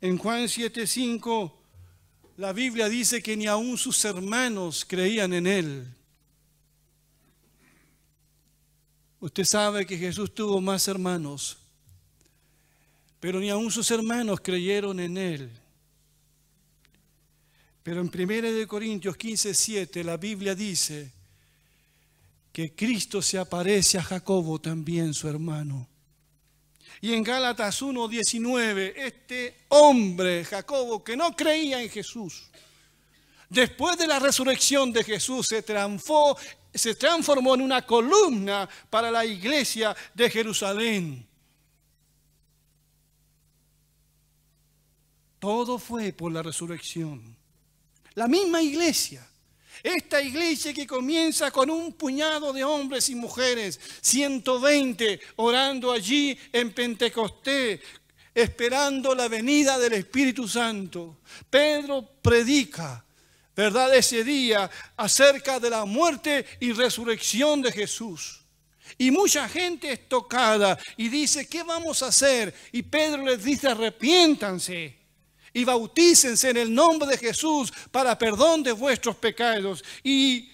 En 0.00 0.18
Juan 0.18 0.48
7:5 0.48 1.52
la 2.36 2.52
Biblia 2.52 2.88
dice 2.88 3.22
que 3.22 3.36
ni 3.36 3.46
aun 3.46 3.78
sus 3.78 4.04
hermanos 4.04 4.84
creían 4.86 5.32
en 5.32 5.46
Él. 5.46 5.86
Usted 9.20 9.44
sabe 9.44 9.86
que 9.86 9.96
Jesús 9.96 10.34
tuvo 10.34 10.60
más 10.60 10.86
hermanos, 10.88 11.58
pero 13.18 13.40
ni 13.40 13.48
aun 13.48 13.70
sus 13.70 13.90
hermanos 13.90 14.40
creyeron 14.40 15.00
en 15.00 15.16
Él. 15.16 15.50
Pero 17.82 18.00
en 18.00 18.10
1 18.12 18.68
Corintios 18.68 19.16
15, 19.16 19.54
7 19.54 20.04
la 20.04 20.16
Biblia 20.16 20.54
dice 20.54 21.12
que 22.52 22.74
Cristo 22.74 23.22
se 23.22 23.38
aparece 23.38 23.98
a 23.98 24.02
Jacobo 24.02 24.60
también, 24.60 25.14
su 25.14 25.28
hermano. 25.28 25.88
Y 27.00 27.12
en 27.12 27.22
Gálatas 27.22 27.82
1, 27.82 28.08
19, 28.08 29.06
este 29.06 29.56
hombre, 29.68 30.44
Jacobo, 30.44 31.04
que 31.04 31.16
no 31.16 31.36
creía 31.36 31.82
en 31.82 31.90
Jesús, 31.90 32.44
después 33.48 33.98
de 33.98 34.06
la 34.06 34.18
resurrección 34.18 34.92
de 34.92 35.04
Jesús 35.04 35.48
se 35.48 35.62
transformó, 35.62 36.36
se 36.76 36.94
transformó 36.94 37.54
en 37.54 37.62
una 37.62 37.84
columna 37.84 38.68
para 38.90 39.10
la 39.10 39.24
iglesia 39.24 39.96
de 40.14 40.30
Jerusalén. 40.30 41.26
Todo 45.38 45.78
fue 45.78 46.12
por 46.12 46.32
la 46.32 46.42
resurrección. 46.42 47.36
La 48.14 48.26
misma 48.26 48.62
iglesia. 48.62 49.26
Esta 49.82 50.20
iglesia 50.20 50.72
que 50.72 50.86
comienza 50.86 51.50
con 51.50 51.70
un 51.70 51.92
puñado 51.92 52.52
de 52.52 52.64
hombres 52.64 53.08
y 53.10 53.14
mujeres, 53.14 53.78
120 54.00 55.20
orando 55.36 55.92
allí 55.92 56.36
en 56.52 56.72
Pentecostés, 56.72 57.80
esperando 58.34 59.14
la 59.14 59.28
venida 59.28 59.78
del 59.78 59.92
Espíritu 59.92 60.48
Santo. 60.48 61.18
Pedro 61.48 62.02
predica 62.22 63.05
¿verdad? 63.56 63.94
Ese 63.94 64.22
día 64.22 64.70
acerca 64.96 65.58
de 65.58 65.70
la 65.70 65.84
muerte 65.86 66.44
y 66.60 66.72
resurrección 66.72 67.62
de 67.62 67.72
Jesús. 67.72 68.42
Y 68.98 69.10
mucha 69.10 69.48
gente 69.48 69.90
es 69.92 70.08
tocada 70.08 70.78
y 70.96 71.08
dice, 71.08 71.48
¿qué 71.48 71.62
vamos 71.62 72.02
a 72.02 72.08
hacer? 72.08 72.54
Y 72.70 72.82
Pedro 72.82 73.24
les 73.24 73.42
dice, 73.42 73.68
arrepiéntanse 73.68 74.96
y 75.52 75.64
bautícense 75.64 76.50
en 76.50 76.58
el 76.58 76.74
nombre 76.74 77.08
de 77.08 77.16
Jesús 77.16 77.72
para 77.90 78.16
perdón 78.18 78.62
de 78.62 78.72
vuestros 78.72 79.16
pecados. 79.16 79.82
Y 80.04 80.50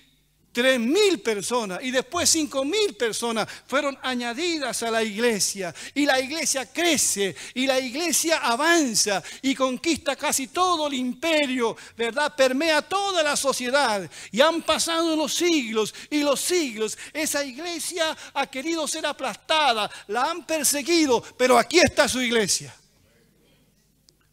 Tres 0.53 0.79
mil 0.79 1.21
personas 1.21 1.83
y 1.83 1.91
después 1.91 2.29
cinco 2.29 2.63
mil 2.63 2.95
personas 2.95 3.49
fueron 3.67 3.99
añadidas 4.03 4.83
a 4.83 4.91
la 4.91 5.03
iglesia. 5.03 5.75
Y 5.95 6.05
la 6.05 6.21
iglesia 6.21 6.71
crece 6.71 7.35
y 7.55 7.67
la 7.67 7.81
iglesia 7.81 8.37
avanza 8.37 9.23
y 9.41 9.55
conquista 9.55 10.15
casi 10.15 10.49
todo 10.49 10.89
el 10.89 10.95
imperio, 10.95 11.75
¿verdad? 11.97 12.37
Permea 12.37 12.83
toda 12.83 13.23
la 13.23 13.35
sociedad. 13.35 14.09
Y 14.31 14.43
han 14.43 14.61
pasado 14.61 15.17
los 15.17 15.33
siglos 15.33 15.95
y 16.11 16.21
los 16.21 16.39
siglos. 16.39 16.99
Esa 17.15 17.43
iglesia 17.43 18.15
ha 18.35 18.47
querido 18.47 18.87
ser 18.87 19.07
aplastada, 19.07 19.91
la 20.09 20.31
han 20.31 20.45
perseguido, 20.45 21.23
pero 21.39 21.57
aquí 21.57 21.79
está 21.79 22.07
su 22.07 22.21
iglesia. 22.21 22.77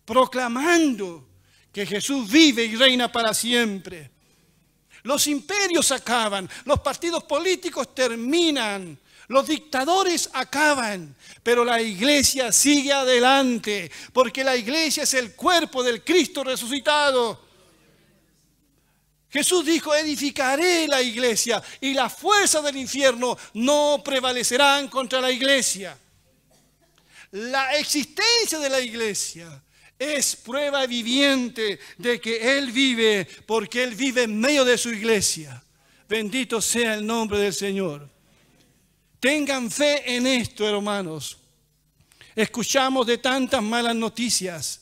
Proclamando 0.04 1.30
que 1.72 1.86
Jesús 1.86 2.30
vive 2.30 2.66
y 2.66 2.76
reina 2.76 3.10
para 3.10 3.34
siempre. 3.34 4.19
Los 5.04 5.28
imperios 5.28 5.92
acaban, 5.92 6.50
los 6.66 6.80
partidos 6.80 7.24
políticos 7.24 7.94
terminan, 7.96 8.98
los 9.28 9.48
dictadores 9.48 10.30
acaban, 10.34 11.16
pero 11.44 11.64
la 11.64 11.82
iglesia 11.82 12.52
sigue 12.52 12.92
adelante, 12.92 13.92
porque 14.12 14.44
la 14.44 14.56
iglesia 14.56 15.04
es 15.04 15.14
el 15.14 15.36
cuerpo 15.36 15.84
del 15.84 16.04
Cristo 16.04 16.44
resucitado. 16.44 17.40
Jesús 19.30 19.64
dijo, 19.64 19.94
edificaré 19.94 20.88
la 20.88 21.02
iglesia 21.02 21.62
y 21.80 21.94
la 21.94 22.10
fuerza 22.10 22.62
del 22.62 22.78
infierno 22.78 23.38
no 23.54 24.02
prevalecerán 24.04 24.88
contra 24.88 25.22
la 25.22 25.32
iglesia. 25.32 25.96
La 27.32 27.78
existencia 27.78 28.58
de 28.58 28.70
la 28.70 28.80
iglesia 28.80 29.62
es 30.00 30.38
prueba 30.38 30.88
viviente 30.88 31.78
de 31.98 32.22
que 32.22 32.58
Él 32.58 32.72
vive 32.72 33.28
porque 33.46 33.84
Él 33.84 33.94
vive 33.94 34.24
en 34.24 34.40
medio 34.40 34.64
de 34.64 34.78
su 34.78 34.90
iglesia. 34.90 35.62
Bendito 36.08 36.62
sea 36.62 36.96
el 36.96 37.06
nombre 37.06 37.38
del 37.38 37.54
Señor. 37.54 38.10
Tengan 39.20 39.70
fe 39.70 40.16
en 40.16 40.26
esto, 40.26 40.68
hermanos. 40.68 41.38
Escuchamos 42.34 43.06
de 43.06 43.18
tantas 43.18 43.62
malas 43.62 43.96
noticias, 43.96 44.82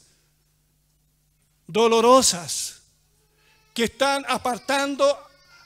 dolorosas, 1.66 2.84
que 3.74 3.86
están 3.86 4.24
apartando 4.28 5.18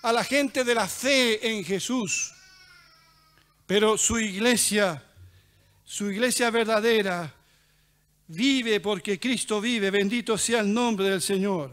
a 0.02 0.14
la 0.14 0.24
gente 0.24 0.64
de 0.64 0.74
la 0.74 0.88
fe 0.88 1.52
en 1.52 1.66
Jesús. 1.66 2.34
Pero 3.68 3.98
su 3.98 4.18
iglesia, 4.20 5.04
su 5.84 6.10
iglesia 6.10 6.50
verdadera, 6.50 7.34
vive 8.32 8.80
porque 8.80 9.20
Cristo 9.20 9.60
vive, 9.60 9.92
bendito 9.92 10.38
sea 10.38 10.62
el 10.62 10.74
nombre 10.74 11.10
del 11.10 11.22
Señor. 11.22 11.72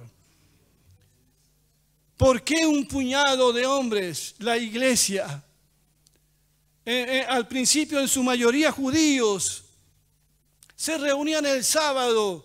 ¿Por 2.16 2.42
qué 2.42 2.66
un 2.66 2.86
puñado 2.88 3.52
de 3.52 3.64
hombres, 3.64 4.34
la 4.38 4.56
iglesia, 4.56 5.44
eh, 6.84 7.06
eh, 7.08 7.26
al 7.28 7.46
principio 7.46 8.00
en 8.00 8.08
su 8.08 8.24
mayoría 8.24 8.72
judíos, 8.72 9.64
se 10.74 10.98
reunían 10.98 11.46
el 11.46 11.62
sábado 11.62 12.44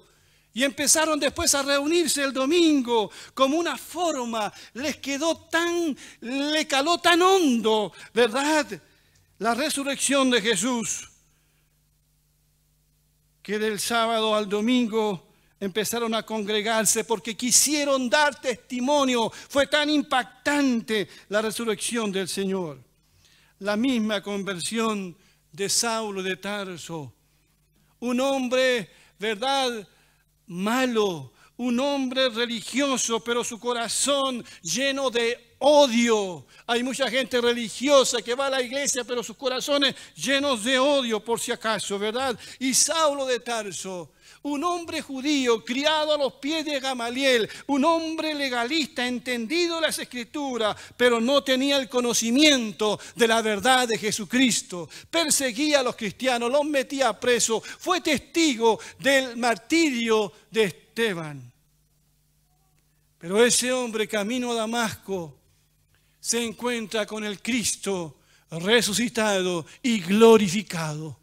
y 0.53 0.63
empezaron 0.63 1.19
después 1.19 1.55
a 1.55 1.63
reunirse 1.63 2.23
el 2.23 2.33
domingo 2.33 3.09
como 3.33 3.57
una 3.57 3.77
forma, 3.77 4.53
les 4.73 4.97
quedó 4.97 5.37
tan, 5.47 5.97
le 6.21 6.67
caló 6.67 6.99
tan 6.99 7.19
hondo, 7.23 7.91
¿verdad? 8.13 8.67
La 9.39 9.55
resurrección 9.55 10.29
de 10.29 10.41
Jesús 10.41 11.12
que 13.43 13.59
del 13.59 13.79
sábado 13.79 14.33
al 14.33 14.47
domingo 14.47 15.27
empezaron 15.59 16.15
a 16.15 16.23
congregarse 16.23 17.03
porque 17.03 17.35
quisieron 17.35 18.09
dar 18.09 18.39
testimonio. 18.39 19.29
Fue 19.29 19.67
tan 19.67 19.89
impactante 19.89 21.09
la 21.27 21.41
resurrección 21.41 22.11
del 22.11 22.29
Señor. 22.29 22.81
La 23.59 23.75
misma 23.75 24.23
conversión 24.23 25.15
de 25.51 25.69
Saulo 25.69 26.23
de 26.23 26.37
Tarso. 26.37 27.13
Un 27.99 28.19
hombre, 28.21 28.89
¿verdad? 29.19 29.87
Malo, 30.47 31.33
un 31.57 31.79
hombre 31.79 32.29
religioso, 32.29 33.23
pero 33.23 33.43
su 33.43 33.59
corazón 33.59 34.43
lleno 34.61 35.09
de 35.09 35.52
odio. 35.63 36.45
Hay 36.67 36.83
mucha 36.83 37.09
gente 37.09 37.39
religiosa 37.39 38.21
que 38.21 38.35
va 38.35 38.47
a 38.47 38.49
la 38.49 38.61
iglesia, 38.61 39.03
pero 39.05 39.23
sus 39.23 39.37
corazones 39.37 39.95
llenos 40.15 40.63
de 40.63 40.77
odio, 40.77 41.23
por 41.23 41.39
si 41.39 41.51
acaso, 41.51 41.97
¿verdad? 41.97 42.37
Y 42.59 42.73
Saulo 42.73 43.25
de 43.25 43.39
Tarso, 43.39 44.11
un 44.41 44.61
hombre 44.65 45.01
judío 45.01 45.63
criado 45.63 46.13
a 46.13 46.17
los 46.17 46.33
pies 46.33 46.65
de 46.65 46.81
Gamaliel, 46.81 47.49
un 47.67 47.85
hombre 47.85 48.35
legalista, 48.35 49.07
entendido 49.07 49.79
las 49.79 49.97
escrituras, 49.99 50.75
pero 50.97 51.21
no 51.21 51.43
tenía 51.43 51.77
el 51.77 51.87
conocimiento 51.87 52.99
de 53.15 53.27
la 53.27 53.41
verdad 53.41 53.87
de 53.87 53.97
Jesucristo. 53.97 54.89
Perseguía 55.09 55.79
a 55.79 55.83
los 55.83 55.95
cristianos, 55.95 56.51
los 56.51 56.65
metía 56.65 57.17
preso, 57.17 57.61
fue 57.61 58.01
testigo 58.01 58.79
del 58.99 59.37
martirio 59.37 60.33
de 60.51 60.63
Esteban. 60.65 61.53
Pero 63.17 63.45
ese 63.45 63.71
hombre 63.71 64.09
camino 64.09 64.51
a 64.51 64.55
Damasco 64.55 65.42
se 66.23 66.41
encuentra 66.41 67.05
con 67.05 67.25
el 67.25 67.41
Cristo 67.41 68.15
resucitado 68.49 69.65
y 69.81 69.99
glorificado. 69.99 71.19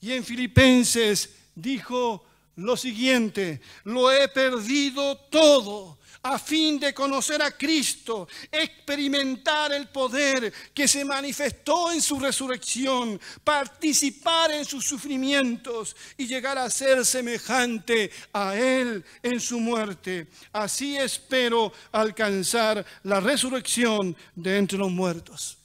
Y 0.00 0.12
en 0.12 0.22
Filipenses 0.24 1.34
dijo 1.56 2.24
lo 2.54 2.76
siguiente, 2.76 3.60
lo 3.82 4.12
he 4.12 4.28
perdido 4.28 5.16
todo 5.16 5.97
a 6.22 6.38
fin 6.38 6.78
de 6.78 6.92
conocer 6.92 7.40
a 7.42 7.50
Cristo, 7.50 8.28
experimentar 8.50 9.72
el 9.72 9.88
poder 9.88 10.52
que 10.74 10.88
se 10.88 11.04
manifestó 11.04 11.92
en 11.92 12.02
su 12.02 12.18
resurrección, 12.18 13.20
participar 13.44 14.50
en 14.52 14.64
sus 14.64 14.84
sufrimientos 14.84 15.96
y 16.16 16.26
llegar 16.26 16.58
a 16.58 16.70
ser 16.70 17.04
semejante 17.04 18.10
a 18.32 18.56
Él 18.56 19.04
en 19.22 19.40
su 19.40 19.60
muerte. 19.60 20.28
Así 20.52 20.96
espero 20.96 21.72
alcanzar 21.92 22.84
la 23.04 23.20
resurrección 23.20 24.16
de 24.34 24.58
entre 24.58 24.78
los 24.78 24.90
muertos. 24.90 25.58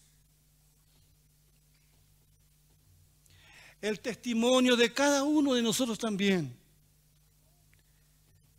El 3.82 4.00
testimonio 4.00 4.78
de 4.78 4.94
cada 4.94 5.24
uno 5.24 5.56
de 5.56 5.62
nosotros 5.62 6.00
también 6.00 6.63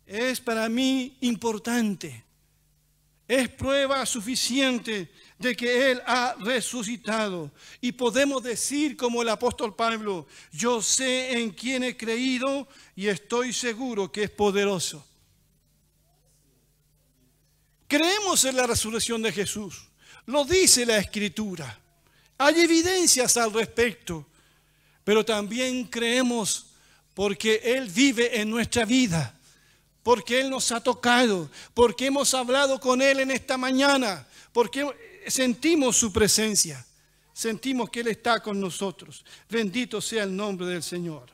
es 0.05 0.39
para 0.39 0.69
mí 0.69 1.17
importante. 1.21 2.23
Es 3.27 3.49
prueba 3.49 4.05
suficiente 4.05 5.11
de 5.39 5.55
que 5.55 5.91
Él 5.91 6.01
ha 6.05 6.35
resucitado. 6.39 7.51
Y 7.81 7.91
podemos 7.91 8.43
decir 8.43 8.95
como 8.95 9.21
el 9.21 9.29
apóstol 9.29 9.75
Pablo, 9.75 10.27
yo 10.51 10.81
sé 10.81 11.39
en 11.39 11.51
quién 11.51 11.83
he 11.83 11.97
creído 11.97 12.67
y 12.95 13.07
estoy 13.07 13.51
seguro 13.51 14.11
que 14.11 14.23
es 14.23 14.29
poderoso. 14.29 15.05
Creemos 17.87 18.45
en 18.45 18.55
la 18.55 18.67
resurrección 18.67 19.21
de 19.21 19.31
Jesús. 19.31 19.87
Lo 20.27 20.45
dice 20.45 20.85
la 20.85 20.97
Escritura. 20.97 21.79
Hay 22.37 22.59
evidencias 22.61 23.37
al 23.37 23.53
respecto. 23.53 24.27
Pero 25.03 25.23
también 25.23 25.85
creemos 25.85 26.67
porque 27.13 27.61
Él 27.63 27.89
vive 27.89 28.39
en 28.41 28.49
nuestra 28.49 28.85
vida 28.85 29.34
porque 30.05 30.39
Él 30.39 30.51
nos 30.51 30.71
ha 30.71 30.79
tocado, 30.81 31.49
porque 31.73 32.05
hemos 32.05 32.31
hablado 32.35 32.79
con 32.79 33.01
Él 33.01 33.21
en 33.21 33.31
esta 33.31 33.57
mañana, 33.57 34.27
porque 34.53 34.85
sentimos 35.25 35.97
su 35.97 36.13
presencia, 36.13 36.85
sentimos 37.33 37.89
que 37.89 38.01
Él 38.01 38.09
está 38.09 38.39
con 38.39 38.61
nosotros. 38.61 39.25
Bendito 39.49 39.99
sea 39.99 40.21
el 40.21 40.35
nombre 40.35 40.67
del 40.67 40.83
Señor. 40.83 41.31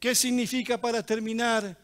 ¿Qué 0.00 0.14
significa 0.14 0.80
para 0.80 1.04
terminar 1.04 1.76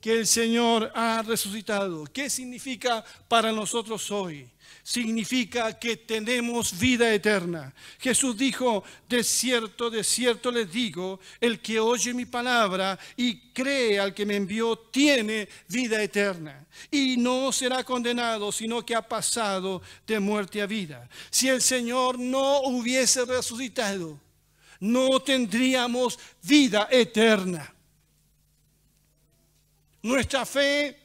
que 0.00 0.12
el 0.12 0.26
Señor 0.26 0.90
ha 0.94 1.22
resucitado? 1.22 2.04
¿Qué 2.12 2.30
significa 2.30 3.04
para 3.28 3.52
nosotros 3.52 4.10
hoy? 4.10 4.48
significa 4.88 5.78
que 5.78 5.98
tenemos 5.98 6.78
vida 6.78 7.12
eterna. 7.12 7.74
Jesús 7.98 8.38
dijo, 8.38 8.82
de 9.06 9.22
cierto, 9.22 9.90
de 9.90 10.02
cierto 10.02 10.50
les 10.50 10.72
digo, 10.72 11.20
el 11.42 11.60
que 11.60 11.78
oye 11.78 12.14
mi 12.14 12.24
palabra 12.24 12.98
y 13.14 13.50
cree 13.52 14.00
al 14.00 14.14
que 14.14 14.24
me 14.24 14.36
envió, 14.36 14.78
tiene 14.78 15.46
vida 15.68 16.02
eterna. 16.02 16.66
Y 16.90 17.18
no 17.18 17.52
será 17.52 17.84
condenado, 17.84 18.50
sino 18.50 18.84
que 18.84 18.94
ha 18.94 19.02
pasado 19.02 19.82
de 20.06 20.20
muerte 20.20 20.62
a 20.62 20.66
vida. 20.66 21.06
Si 21.28 21.48
el 21.48 21.60
Señor 21.60 22.18
no 22.18 22.60
hubiese 22.60 23.26
resucitado, 23.26 24.18
no 24.80 25.20
tendríamos 25.20 26.18
vida 26.42 26.88
eterna. 26.90 27.74
Nuestra 30.08 30.46
fe 30.46 30.96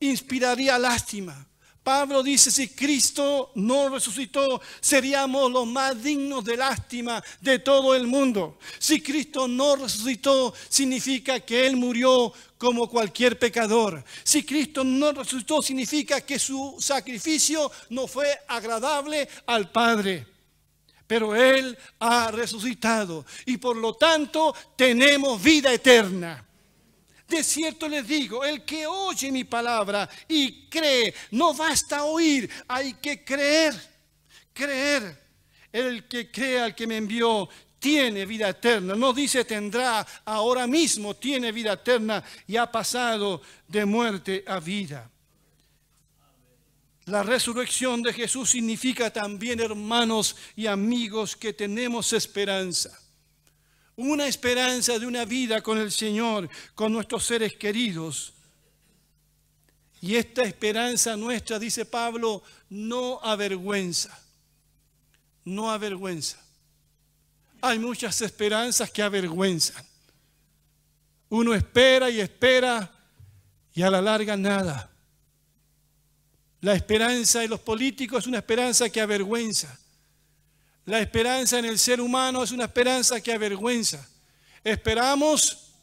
inspiraría 0.00 0.78
lástima 0.78 1.48
Pablo 1.88 2.22
dice, 2.22 2.50
si 2.50 2.68
Cristo 2.68 3.50
no 3.54 3.88
resucitó, 3.88 4.60
seríamos 4.78 5.50
los 5.50 5.66
más 5.66 6.02
dignos 6.02 6.44
de 6.44 6.54
lástima 6.54 7.24
de 7.40 7.60
todo 7.60 7.94
el 7.94 8.06
mundo. 8.06 8.58
Si 8.78 9.00
Cristo 9.00 9.48
no 9.48 9.74
resucitó, 9.74 10.52
significa 10.68 11.40
que 11.40 11.66
Él 11.66 11.78
murió 11.78 12.30
como 12.58 12.90
cualquier 12.90 13.38
pecador. 13.38 14.04
Si 14.22 14.42
Cristo 14.42 14.84
no 14.84 15.12
resucitó, 15.12 15.62
significa 15.62 16.20
que 16.20 16.38
su 16.38 16.76
sacrificio 16.78 17.72
no 17.88 18.06
fue 18.06 18.38
agradable 18.48 19.26
al 19.46 19.70
Padre. 19.70 20.26
Pero 21.06 21.34
Él 21.34 21.74
ha 22.00 22.30
resucitado 22.30 23.24
y 23.46 23.56
por 23.56 23.78
lo 23.78 23.94
tanto 23.94 24.54
tenemos 24.76 25.42
vida 25.42 25.72
eterna. 25.72 26.47
De 27.28 27.44
cierto 27.44 27.88
les 27.88 28.08
digo, 28.08 28.42
el 28.42 28.64
que 28.64 28.86
oye 28.86 29.30
mi 29.30 29.44
palabra 29.44 30.08
y 30.26 30.66
cree, 30.68 31.14
no 31.32 31.52
basta 31.52 32.04
oír, 32.04 32.50
hay 32.66 32.94
que 32.94 33.22
creer, 33.22 33.74
creer. 34.54 35.28
El 35.70 36.08
que 36.08 36.30
cree 36.30 36.60
al 36.60 36.74
que 36.74 36.86
me 36.86 36.96
envió 36.96 37.46
tiene 37.78 38.24
vida 38.24 38.48
eterna. 38.48 38.94
No 38.94 39.12
dice 39.12 39.44
tendrá, 39.44 40.06
ahora 40.24 40.66
mismo 40.66 41.14
tiene 41.16 41.52
vida 41.52 41.74
eterna 41.74 42.24
y 42.46 42.56
ha 42.56 42.72
pasado 42.72 43.42
de 43.66 43.84
muerte 43.84 44.42
a 44.46 44.58
vida. 44.58 45.10
La 47.04 47.22
resurrección 47.22 48.02
de 48.02 48.14
Jesús 48.14 48.50
significa 48.50 49.10
también, 49.10 49.60
hermanos 49.60 50.34
y 50.56 50.66
amigos, 50.66 51.36
que 51.36 51.52
tenemos 51.52 52.14
esperanza 52.14 52.98
una 53.98 54.28
esperanza 54.28 54.96
de 54.96 55.06
una 55.06 55.24
vida 55.24 55.60
con 55.60 55.76
el 55.76 55.90
Señor, 55.90 56.48
con 56.76 56.92
nuestros 56.92 57.24
seres 57.24 57.56
queridos. 57.56 58.32
Y 60.00 60.14
esta 60.14 60.44
esperanza 60.44 61.16
nuestra, 61.16 61.58
dice 61.58 61.84
Pablo, 61.84 62.44
no 62.70 63.18
avergüenza, 63.20 64.16
no 65.44 65.68
avergüenza. 65.68 66.38
Hay 67.60 67.80
muchas 67.80 68.22
esperanzas 68.22 68.88
que 68.88 69.02
avergüenzan. 69.02 69.84
Uno 71.30 71.52
espera 71.52 72.08
y 72.08 72.20
espera 72.20 72.88
y 73.74 73.82
a 73.82 73.90
la 73.90 74.00
larga 74.00 74.36
nada. 74.36 74.92
La 76.60 76.74
esperanza 76.74 77.40
de 77.40 77.48
los 77.48 77.58
políticos 77.58 78.20
es 78.20 78.26
una 78.28 78.38
esperanza 78.38 78.88
que 78.90 79.00
avergüenza. 79.00 79.76
La 80.88 81.00
esperanza 81.00 81.58
en 81.58 81.66
el 81.66 81.78
ser 81.78 82.00
humano 82.00 82.42
es 82.42 82.50
una 82.50 82.64
esperanza 82.64 83.20
que 83.20 83.30
avergüenza. 83.30 84.08
Esperamos 84.64 85.74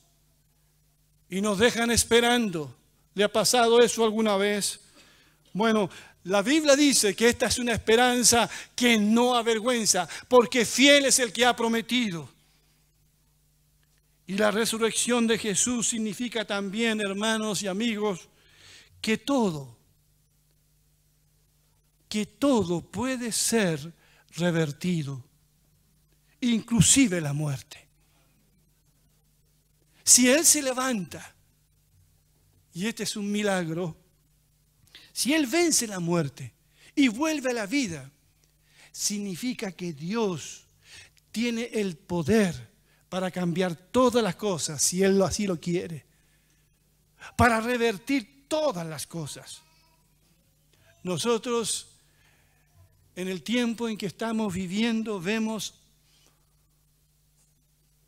y 1.29 1.41
nos 1.41 1.59
dejan 1.59 1.91
esperando. 1.91 2.75
¿Le 3.13 3.23
ha 3.23 3.31
pasado 3.31 3.79
eso 3.79 4.03
alguna 4.03 4.35
vez? 4.35 4.79
Bueno, 5.53 5.91
la 6.23 6.41
Biblia 6.41 6.75
dice 6.75 7.15
que 7.15 7.29
esta 7.29 7.45
es 7.45 7.59
una 7.59 7.73
esperanza 7.73 8.49
que 8.75 8.97
no 8.97 9.35
avergüenza, 9.35 10.09
porque 10.27 10.65
fiel 10.65 11.05
es 11.05 11.19
el 11.19 11.31
que 11.31 11.45
ha 11.45 11.55
prometido. 11.55 12.27
Y 14.25 14.33
la 14.33 14.49
resurrección 14.49 15.27
de 15.27 15.37
Jesús 15.37 15.89
significa 15.89 16.45
también, 16.45 16.99
hermanos 16.99 17.61
y 17.61 17.67
amigos, 17.67 18.27
que 19.01 19.19
todo, 19.19 19.77
que 22.09 22.25
todo 22.25 22.81
puede 22.81 23.31
ser 23.31 23.93
revertido, 24.35 25.23
inclusive 26.41 27.21
la 27.21 27.33
muerte. 27.33 27.87
Si 30.03 30.29
Él 30.29 30.45
se 30.45 30.61
levanta, 30.61 31.35
y 32.73 32.87
este 32.87 33.03
es 33.03 33.15
un 33.15 33.31
milagro, 33.31 33.95
si 35.11 35.33
Él 35.33 35.47
vence 35.47 35.87
la 35.87 35.99
muerte 35.99 36.53
y 36.93 37.07
vuelve 37.07 37.51
a 37.51 37.53
la 37.53 37.65
vida, 37.65 38.11
significa 38.91 39.71
que 39.71 39.93
Dios 39.93 40.67
tiene 41.31 41.69
el 41.73 41.97
poder 41.97 42.73
para 43.09 43.31
cambiar 43.31 43.75
todas 43.75 44.23
las 44.23 44.35
cosas, 44.35 44.81
si 44.81 45.03
Él 45.03 45.21
así 45.21 45.47
lo 45.47 45.59
quiere, 45.59 46.05
para 47.35 47.61
revertir 47.61 48.47
todas 48.47 48.85
las 48.85 49.07
cosas. 49.07 49.61
Nosotros 51.03 51.94
en 53.15 53.28
el 53.28 53.41
tiempo 53.43 53.88
en 53.88 53.97
que 53.97 54.08
estamos 54.08 54.54
viviendo 54.54 55.21
vemos, 55.21 55.73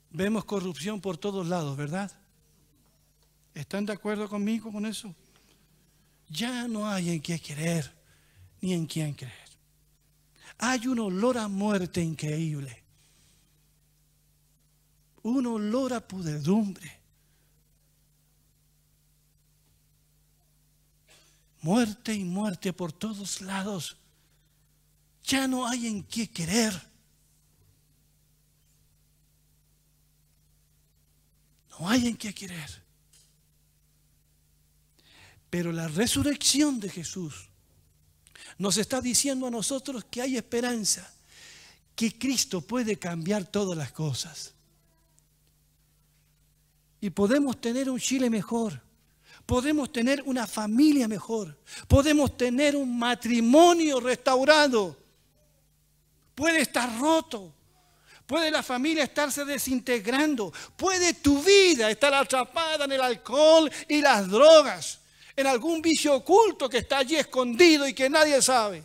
vemos 0.10 0.46
corrupción 0.46 1.00
por 1.00 1.18
todos 1.18 1.48
lados, 1.48 1.78
¿verdad? 1.78 2.12
¿Están 3.54 3.86
de 3.86 3.94
acuerdo 3.94 4.28
conmigo 4.28 4.72
con 4.72 4.86
eso? 4.86 5.16
Ya 6.30 6.68
no 6.68 6.88
hay 6.88 7.12
en 7.12 7.22
qué 7.22 7.40
creer 7.40 7.92
ni 8.62 8.74
en 8.74 8.86
quién 8.86 9.14
creer. 9.14 9.48
Hay 10.58 10.88
un 10.88 11.00
olor 11.00 11.38
a 11.38 11.48
muerte 11.48 12.02
increíble. 12.02 12.84
Un 15.24 15.46
olor 15.46 15.94
a 15.94 16.06
pudedumbre. 16.06 17.00
Muerte 21.62 22.14
y 22.14 22.24
muerte 22.24 22.74
por 22.74 22.92
todos 22.92 23.42
lados. 23.42 23.98
Ya 25.28 25.46
no 25.46 25.68
hay 25.68 25.88
en 25.88 26.04
qué 26.04 26.30
querer. 26.30 26.74
No 31.78 31.90
hay 31.90 32.08
en 32.08 32.16
qué 32.16 32.34
querer. 32.34 32.82
Pero 35.50 35.74
la 35.74 35.90
resurrección 35.90 36.80
de 36.80 36.90
Jesús 36.90 37.50
nos 38.58 38.78
está 38.78 39.02
diciendo 39.02 39.48
a 39.48 39.52
nosotros 39.52 40.06
que 40.10 40.22
hay 40.22 40.38
esperanza, 40.38 41.12
que 41.94 42.18
Cristo 42.18 42.62
puede 42.62 42.98
cambiar 42.98 43.46
todas 43.46 43.78
las 43.78 43.92
cosas. 43.92 44.54
Y 47.02 47.10
podemos 47.10 47.60
tener 47.60 47.90
un 47.90 48.00
Chile 48.00 48.30
mejor, 48.30 48.82
podemos 49.46 49.92
tener 49.92 50.24
una 50.26 50.48
familia 50.48 51.08
mejor, 51.10 51.60
podemos 51.90 52.38
tener 52.38 52.78
un 52.78 52.98
matrimonio 52.98 54.00
restaurado. 54.00 55.07
Puede 56.38 56.62
estar 56.62 57.00
roto, 57.00 57.52
puede 58.28 58.52
la 58.52 58.62
familia 58.62 59.04
estarse 59.04 59.44
desintegrando, 59.44 60.54
puede 60.76 61.16
tu 61.16 61.42
vida 61.42 61.90
estar 61.90 62.14
atrapada 62.14 62.86
en 62.86 62.92
el 62.92 63.02
alcohol 63.02 63.72
y 63.88 64.02
las 64.02 64.30
drogas, 64.30 65.00
en 65.36 65.48
algún 65.48 65.82
vicio 65.82 66.14
oculto 66.14 66.70
que 66.70 66.78
está 66.78 67.00
allí 67.00 67.16
escondido 67.16 67.88
y 67.88 67.96
que 67.96 68.08
nadie 68.08 68.40
sabe. 68.40 68.84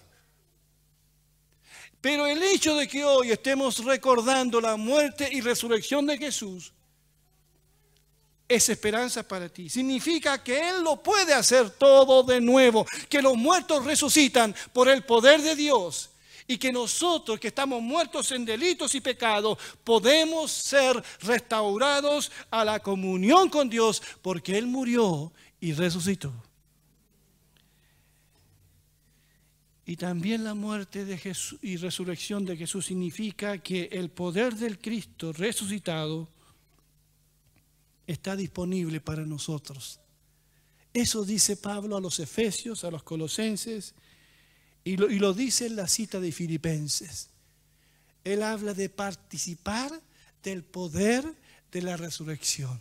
Pero 2.01 2.27
el 2.27 2.43
hecho 2.43 2.75
de 2.75 2.88
que 2.88 3.05
hoy 3.05 3.33
estemos 3.33 3.85
recordando 3.85 4.59
la 4.59 4.79
muerte 4.79 5.29
y 5.31 5.43
resurrección 5.43 6.07
de 6.07 6.17
Jesús 6.17 6.73
es 8.49 8.67
esperanza 8.71 9.29
para 9.29 9.51
ti. 9.51 9.69
Significa 9.69 10.43
que 10.43 10.71
Él 10.71 10.83
lo 10.83 11.03
puede 11.03 11.35
hacer 11.35 11.69
todo 11.69 12.23
de 12.23 12.41
nuevo, 12.41 12.87
que 13.11 13.21
los 13.21 13.37
muertos 13.37 13.85
resucitan 13.85 14.55
por 14.73 14.88
el 14.88 15.05
poder 15.05 15.43
de 15.43 15.55
Dios 15.55 16.09
y 16.46 16.59
que 16.59 16.72
nosotros 16.72 17.38
que 17.38 17.48
estamos 17.48 17.83
muertos 17.83 18.33
en 18.33 18.44
delitos 18.44 18.94
y 18.94 19.00
pecados 19.00 19.59
podemos 19.85 20.50
ser 20.50 21.02
restaurados 21.20 22.31
a 22.50 22.64
la 22.64 22.81
comunión 22.81 23.48
con 23.48 23.68
Dios 23.68 24.02
porque 24.22 24.59
Él 24.59 24.66
murió 24.66 25.33
y 25.61 25.72
resucitó. 25.72 26.33
Y 29.85 29.96
también 29.96 30.44
la 30.44 30.55
muerte 30.55 31.05
de 31.05 31.18
Jesús 31.18 31.59
y 31.61 31.76
resurrección 31.76 32.44
de 32.44 32.57
Jesús 32.57 32.87
significa 32.87 33.59
que 33.59 33.88
el 33.92 34.11
poder 34.11 34.55
del 34.55 34.78
Cristo 34.78 35.33
resucitado 35.33 36.28
está 38.07 38.37
disponible 38.37 39.00
para 39.00 39.26
nosotros. 39.26 39.98
Eso 40.94 41.24
dice 41.24 41.57
Pablo 41.57 41.96
a 41.96 42.00
los 42.00 42.20
Efesios, 42.20 42.85
a 42.85 42.90
los 42.90 43.02
Colosenses, 43.02 43.94
y 44.85 44.97
lo, 44.97 45.33
dice 45.33 45.66
en 45.66 45.77
la 45.77 45.87
cita 45.87 46.18
de 46.18 46.33
Filipenses. 46.33 47.29
Él 48.25 48.42
habla 48.42 48.75
de 48.75 48.88
participar 48.88 49.92
del 50.42 50.64
poder 50.64 51.25
de 51.71 51.83
la 51.83 51.97
resurrección. 51.97 52.81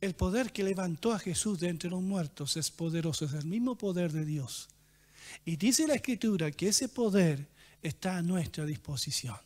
El 0.00 0.14
poder 0.14 0.52
que 0.52 0.64
levantó 0.64 1.12
a 1.12 1.18
Jesús 1.18 1.60
de 1.60 1.68
entre 1.68 1.88
los 1.88 2.02
muertos 2.02 2.56
es 2.56 2.70
poderoso, 2.70 3.24
es 3.24 3.32
el 3.32 3.46
mismo 3.46 3.76
poder 3.76 4.12
de 4.12 4.24
Dios. 4.24 4.68
Y 5.44 5.56
dice 5.56 5.86
la 5.86 5.94
Escritura 5.94 6.50
que 6.50 6.68
ese 6.68 6.88
poder 6.88 7.46
está 7.82 8.16
a 8.16 8.22
nuestra 8.22 8.64
disposición. 8.66 9.38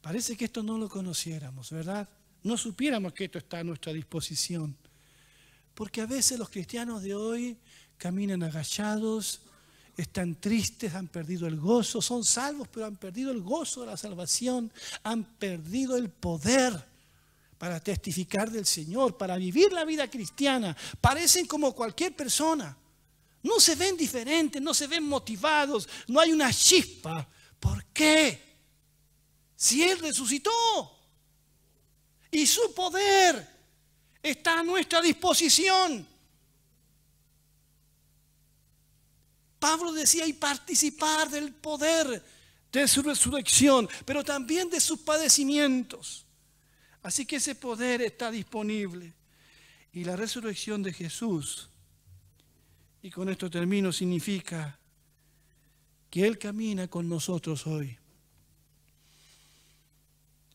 Parece 0.00 0.36
que 0.36 0.46
esto 0.46 0.62
no 0.62 0.78
lo 0.78 0.88
conociéramos, 0.88 1.70
¿verdad? 1.70 2.08
No 2.42 2.56
supiéramos 2.56 3.12
que 3.12 3.24
esto 3.24 3.38
está 3.38 3.58
a 3.58 3.64
nuestra 3.64 3.92
disposición. 3.92 4.76
Porque 5.74 6.00
a 6.00 6.06
veces 6.06 6.38
los 6.38 6.48
cristianos 6.48 7.02
de 7.02 7.14
hoy 7.14 7.56
caminan 8.00 8.42
agachados, 8.42 9.42
están 9.94 10.40
tristes, 10.40 10.94
han 10.94 11.08
perdido 11.08 11.46
el 11.46 11.60
gozo, 11.60 12.00
son 12.00 12.24
salvos, 12.24 12.66
pero 12.72 12.86
han 12.86 12.96
perdido 12.96 13.30
el 13.30 13.42
gozo 13.42 13.82
de 13.82 13.88
la 13.88 13.96
salvación, 13.98 14.72
han 15.02 15.22
perdido 15.22 15.98
el 15.98 16.08
poder 16.08 16.82
para 17.58 17.78
testificar 17.78 18.50
del 18.50 18.64
Señor, 18.64 19.18
para 19.18 19.36
vivir 19.36 19.70
la 19.70 19.84
vida 19.84 20.08
cristiana. 20.08 20.74
Parecen 20.98 21.46
como 21.46 21.74
cualquier 21.74 22.16
persona. 22.16 22.74
No 23.42 23.60
se 23.60 23.74
ven 23.74 23.98
diferentes, 23.98 24.62
no 24.62 24.72
se 24.72 24.86
ven 24.86 25.04
motivados, 25.04 25.86
no 26.08 26.20
hay 26.20 26.32
una 26.32 26.50
chispa. 26.54 27.28
¿Por 27.58 27.84
qué? 27.92 28.40
Si 29.54 29.82
Él 29.82 29.98
resucitó 29.98 30.50
y 32.30 32.46
su 32.46 32.72
poder 32.74 33.46
está 34.22 34.60
a 34.60 34.64
nuestra 34.64 35.02
disposición. 35.02 36.08
Pablo 39.60 39.92
decía, 39.92 40.26
y 40.26 40.32
participar 40.32 41.30
del 41.30 41.52
poder 41.52 42.24
de 42.72 42.88
su 42.88 43.02
resurrección, 43.02 43.88
pero 44.04 44.24
también 44.24 44.70
de 44.70 44.80
sus 44.80 45.00
padecimientos. 45.00 46.24
Así 47.02 47.26
que 47.26 47.36
ese 47.36 47.54
poder 47.54 48.00
está 48.02 48.30
disponible. 48.30 49.12
Y 49.92 50.04
la 50.04 50.16
resurrección 50.16 50.82
de 50.82 50.92
Jesús, 50.92 51.68
y 53.02 53.10
con 53.10 53.28
esto 53.28 53.50
termino, 53.50 53.92
significa 53.92 54.78
que 56.08 56.26
Él 56.26 56.38
camina 56.38 56.88
con 56.88 57.08
nosotros 57.08 57.66
hoy. 57.66 57.98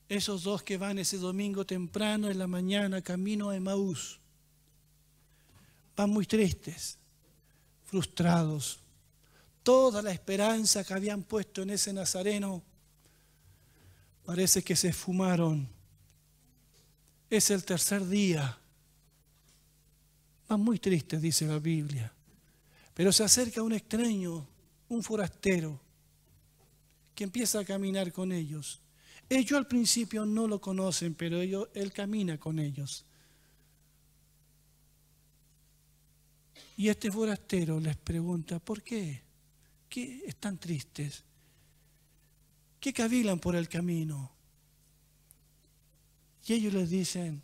Esos 0.09 0.43
dos 0.43 0.63
que 0.63 0.77
van 0.77 0.99
ese 0.99 1.17
domingo 1.17 1.65
temprano 1.65 2.29
en 2.29 2.39
la 2.39 2.47
mañana 2.47 3.01
camino 3.01 3.49
a 3.49 3.55
Emaús, 3.55 4.19
van 5.95 6.09
muy 6.09 6.25
tristes, 6.25 6.97
frustrados. 7.85 8.79
Toda 9.65 10.03
la 10.03 10.11
esperanza 10.11 10.83
que 10.83 10.93
habían 10.93 11.23
puesto 11.23 11.63
en 11.63 11.71
ese 11.71 11.91
nazareno 11.91 12.61
parece 14.23 14.63
que 14.63 14.75
se 14.75 14.89
esfumaron 14.89 15.67
es 17.31 17.49
el 17.49 17.65
tercer 17.65 18.05
día. 18.05 18.59
Van 20.47 20.59
muy 20.59 20.77
tristes, 20.77 21.19
dice 21.19 21.47
la 21.47 21.57
Biblia. 21.57 22.13
Pero 22.93 23.11
se 23.11 23.23
acerca 23.23 23.63
un 23.63 23.73
extraño, 23.73 24.47
un 24.87 25.01
forastero, 25.01 25.81
que 27.15 27.23
empieza 27.23 27.57
a 27.57 27.65
caminar 27.65 28.11
con 28.11 28.31
ellos. 28.31 28.79
Ellos 29.27 29.57
al 29.57 29.65
principio 29.65 30.27
no 30.27 30.47
lo 30.47 30.61
conocen, 30.61 31.15
pero 31.15 31.41
él 31.41 31.91
camina 31.91 32.37
con 32.37 32.59
ellos. 32.59 33.03
Y 36.77 36.87
este 36.87 37.11
forastero 37.11 37.79
les 37.79 37.97
pregunta, 37.97 38.59
¿por 38.59 38.83
qué? 38.83 39.24
¿Qué 39.95 40.23
están 40.27 40.57
tristes? 40.57 41.23
¿Qué 42.81 42.91
cavilan 42.91 43.39
por 43.39 43.55
el 43.55 43.69
camino? 43.69 44.29
Y 46.45 46.51
ellos 46.51 46.73
les 46.73 46.89
dicen, 46.89 47.41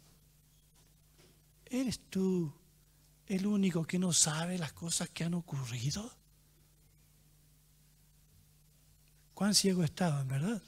¿eres 1.64 2.02
tú 2.10 2.52
el 3.28 3.46
único 3.46 3.86
que 3.86 3.98
no 3.98 4.12
sabe 4.12 4.58
las 4.58 4.74
cosas 4.74 5.08
que 5.12 5.24
han 5.24 5.34
ocurrido? 5.34 6.12
Cuán 9.34 9.56
ciego 9.56 9.86
estaban, 9.86 10.28
¿verdad? 10.28 10.62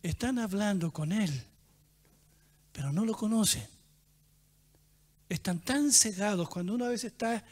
Están 0.00 0.38
hablando 0.38 0.92
con 0.92 1.10
Él, 1.10 1.42
pero 2.70 2.92
no 2.92 3.04
lo 3.04 3.16
conocen. 3.16 3.66
Están 5.28 5.58
tan 5.58 5.90
cegados 5.90 6.48
cuando 6.48 6.72
uno 6.72 6.84
a 6.84 6.90
veces 6.90 7.10
está 7.10 7.44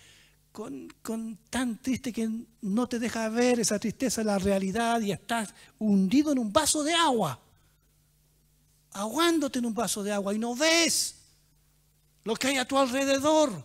con, 0.58 1.38
tan 1.50 1.78
triste 1.80 2.12
que 2.12 2.28
no 2.62 2.88
te 2.88 2.98
deja 2.98 3.28
ver 3.28 3.60
esa 3.60 3.78
tristeza, 3.78 4.24
la 4.24 4.38
realidad, 4.38 5.00
y 5.00 5.12
estás 5.12 5.54
hundido 5.78 6.32
en 6.32 6.38
un 6.40 6.52
vaso 6.52 6.82
de 6.82 6.94
agua 6.94 7.40
aguándote 8.90 9.60
en 9.60 9.66
un 9.66 9.74
vaso 9.74 10.02
de 10.02 10.10
agua 10.10 10.34
y 10.34 10.38
no 10.38 10.56
ves 10.56 11.14
lo 12.24 12.34
que 12.34 12.48
hay 12.48 12.56
a 12.56 12.66
tu 12.66 12.76
alrededor. 12.76 13.64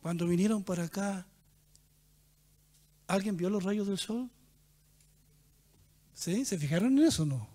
Cuando 0.00 0.28
vinieron 0.28 0.62
para 0.62 0.84
acá, 0.84 1.26
¿alguien 3.08 3.36
vio 3.36 3.50
los 3.50 3.64
rayos 3.64 3.88
del 3.88 3.98
sol? 3.98 4.30
¿Sí? 6.14 6.44
¿Se 6.44 6.56
fijaron 6.58 6.96
en 6.98 7.06
eso 7.06 7.24
o 7.24 7.26
no? 7.26 7.48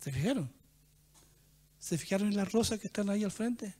¿Se 0.00 0.10
fijaron? 0.10 0.55
¿Se 1.86 1.96
fijaron 1.96 2.26
en 2.26 2.36
las 2.36 2.50
rosas 2.50 2.80
que 2.80 2.88
están 2.88 3.08
ahí 3.10 3.22
al 3.22 3.30
frente? 3.30 3.72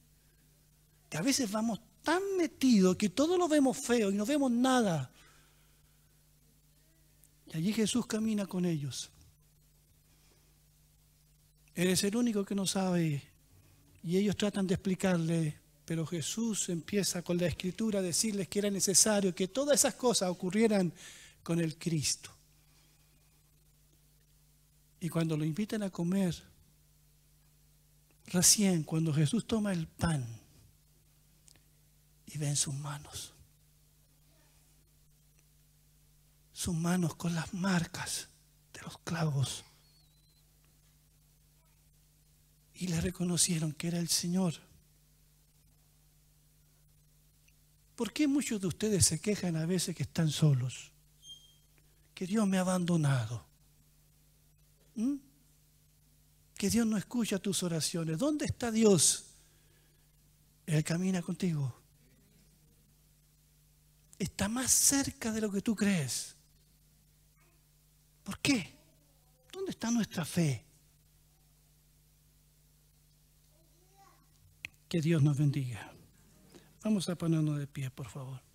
Que 1.08 1.16
a 1.16 1.22
veces 1.22 1.50
vamos 1.50 1.80
tan 2.04 2.22
metidos 2.38 2.94
que 2.94 3.08
todo 3.08 3.36
lo 3.36 3.48
vemos 3.48 3.76
feo 3.76 4.12
y 4.12 4.14
no 4.14 4.24
vemos 4.24 4.48
nada. 4.52 5.10
Y 7.48 7.56
allí 7.56 7.72
Jesús 7.72 8.06
camina 8.06 8.46
con 8.46 8.64
ellos. 8.64 9.10
Eres 11.74 12.04
el 12.04 12.14
único 12.14 12.44
que 12.44 12.54
no 12.54 12.64
sabe. 12.64 13.24
Y 14.04 14.16
ellos 14.16 14.36
tratan 14.36 14.68
de 14.68 14.74
explicarle, 14.74 15.58
pero 15.84 16.06
Jesús 16.06 16.68
empieza 16.68 17.22
con 17.22 17.38
la 17.38 17.48
escritura 17.48 17.98
a 17.98 18.02
decirles 18.02 18.46
que 18.46 18.60
era 18.60 18.70
necesario 18.70 19.34
que 19.34 19.48
todas 19.48 19.80
esas 19.80 19.96
cosas 19.96 20.30
ocurrieran 20.30 20.92
con 21.42 21.58
el 21.58 21.76
Cristo. 21.76 22.30
Y 25.00 25.08
cuando 25.08 25.36
lo 25.36 25.44
invitan 25.44 25.82
a 25.82 25.90
comer, 25.90 26.55
recién 28.26 28.82
cuando 28.82 29.12
Jesús 29.12 29.46
toma 29.46 29.72
el 29.72 29.86
pan 29.86 30.26
y 32.26 32.38
ve 32.38 32.48
en 32.48 32.56
sus 32.56 32.74
manos 32.74 33.36
sus 36.56 36.74
manos 36.74 37.14
con 37.16 37.34
las 37.34 37.52
marcas 37.52 38.30
de 38.72 38.80
los 38.80 38.96
clavos. 39.00 39.62
Y 42.72 42.86
le 42.86 42.98
reconocieron 43.02 43.72
que 43.72 43.88
era 43.88 43.98
el 43.98 44.08
Señor. 44.08 44.54
¿Por 47.94 48.10
qué 48.14 48.26
muchos 48.26 48.58
de 48.58 48.68
ustedes 48.68 49.04
se 49.04 49.20
quejan 49.20 49.56
a 49.56 49.66
veces 49.66 49.94
que 49.94 50.04
están 50.04 50.30
solos? 50.30 50.92
Que 52.14 52.26
Dios 52.26 52.48
me 52.48 52.56
ha 52.56 52.62
abandonado. 52.62 53.44
¿Mm? 54.94 55.16
Que 56.56 56.70
Dios 56.70 56.86
no 56.86 56.96
escucha 56.96 57.38
tus 57.38 57.62
oraciones. 57.62 58.18
¿Dónde 58.18 58.46
está 58.46 58.70
Dios? 58.70 59.26
Él 60.66 60.82
camina 60.82 61.22
contigo. 61.22 61.74
Está 64.18 64.48
más 64.48 64.70
cerca 64.70 65.30
de 65.32 65.42
lo 65.42 65.52
que 65.52 65.60
tú 65.60 65.76
crees. 65.76 66.34
¿Por 68.24 68.38
qué? 68.40 68.74
¿Dónde 69.52 69.70
está 69.70 69.90
nuestra 69.90 70.24
fe? 70.24 70.64
Que 74.88 75.00
Dios 75.00 75.22
nos 75.22 75.36
bendiga. 75.36 75.92
Vamos 76.82 77.08
a 77.08 77.16
ponernos 77.16 77.58
de 77.58 77.66
pie, 77.66 77.90
por 77.90 78.08
favor. 78.08 78.45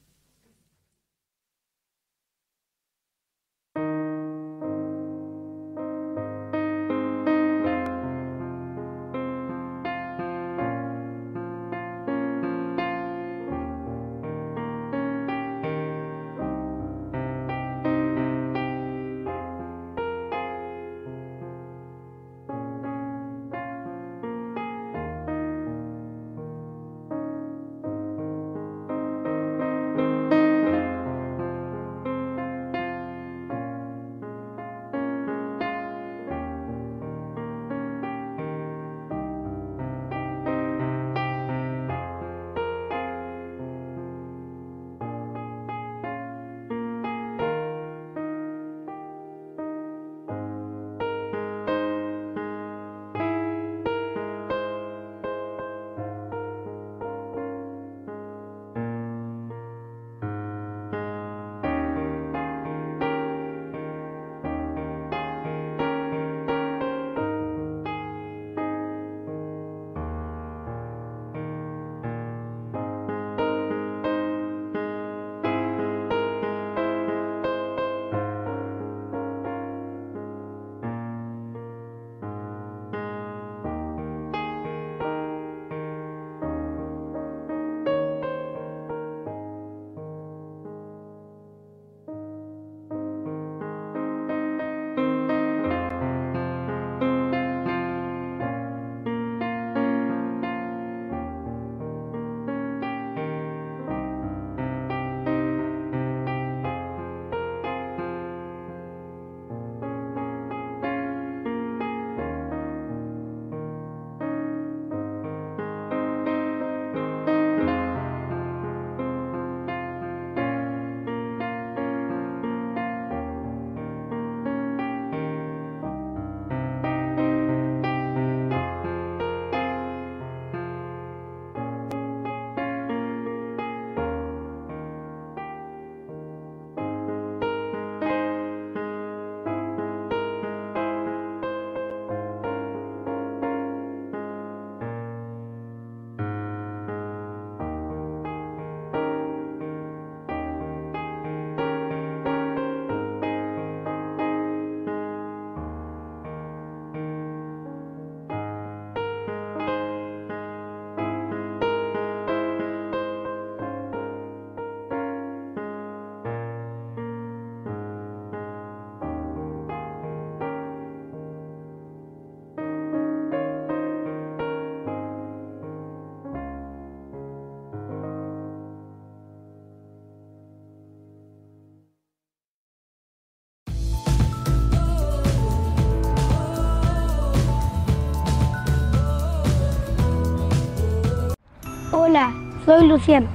Hola, 192.11 192.35
soy 192.65 192.89
Luciano 192.89 193.29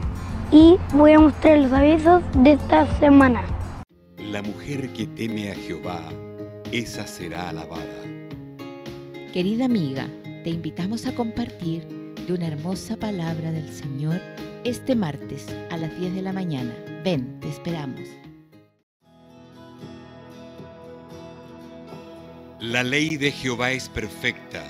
y 0.53 0.77
voy 0.93 1.13
a 1.13 1.19
mostrar 1.19 1.61
los 1.61 1.73
avisos 1.73 2.23
de 2.45 2.53
esta 2.53 2.85
semana. 2.99 3.43
La 4.19 4.43
mujer 4.43 4.93
que 4.93 5.07
teme 5.07 5.51
a 5.51 5.55
Jehová, 5.55 6.03
esa 6.73 7.07
será 7.07 7.49
alabada. 7.49 8.03
Querida 9.33 9.65
amiga, 9.65 10.07
te 10.45 10.51
invitamos 10.51 11.07
a 11.07 11.15
compartir 11.15 11.89
de 12.27 12.35
una 12.35 12.49
hermosa 12.49 12.99
palabra 12.99 13.51
del 13.51 13.73
Señor 13.73 14.21
este 14.65 14.95
martes 14.95 15.47
a 15.71 15.79
las 15.79 15.99
10 15.99 16.15
de 16.15 16.21
la 16.21 16.35
mañana. 16.35 16.75
Ven, 17.03 17.41
te 17.41 17.49
esperamos. 17.49 18.07
La 22.61 22.83
ley 22.83 23.17
de 23.17 23.33
Jehová 23.33 23.71
es 23.71 23.89
perfecta, 23.89 24.63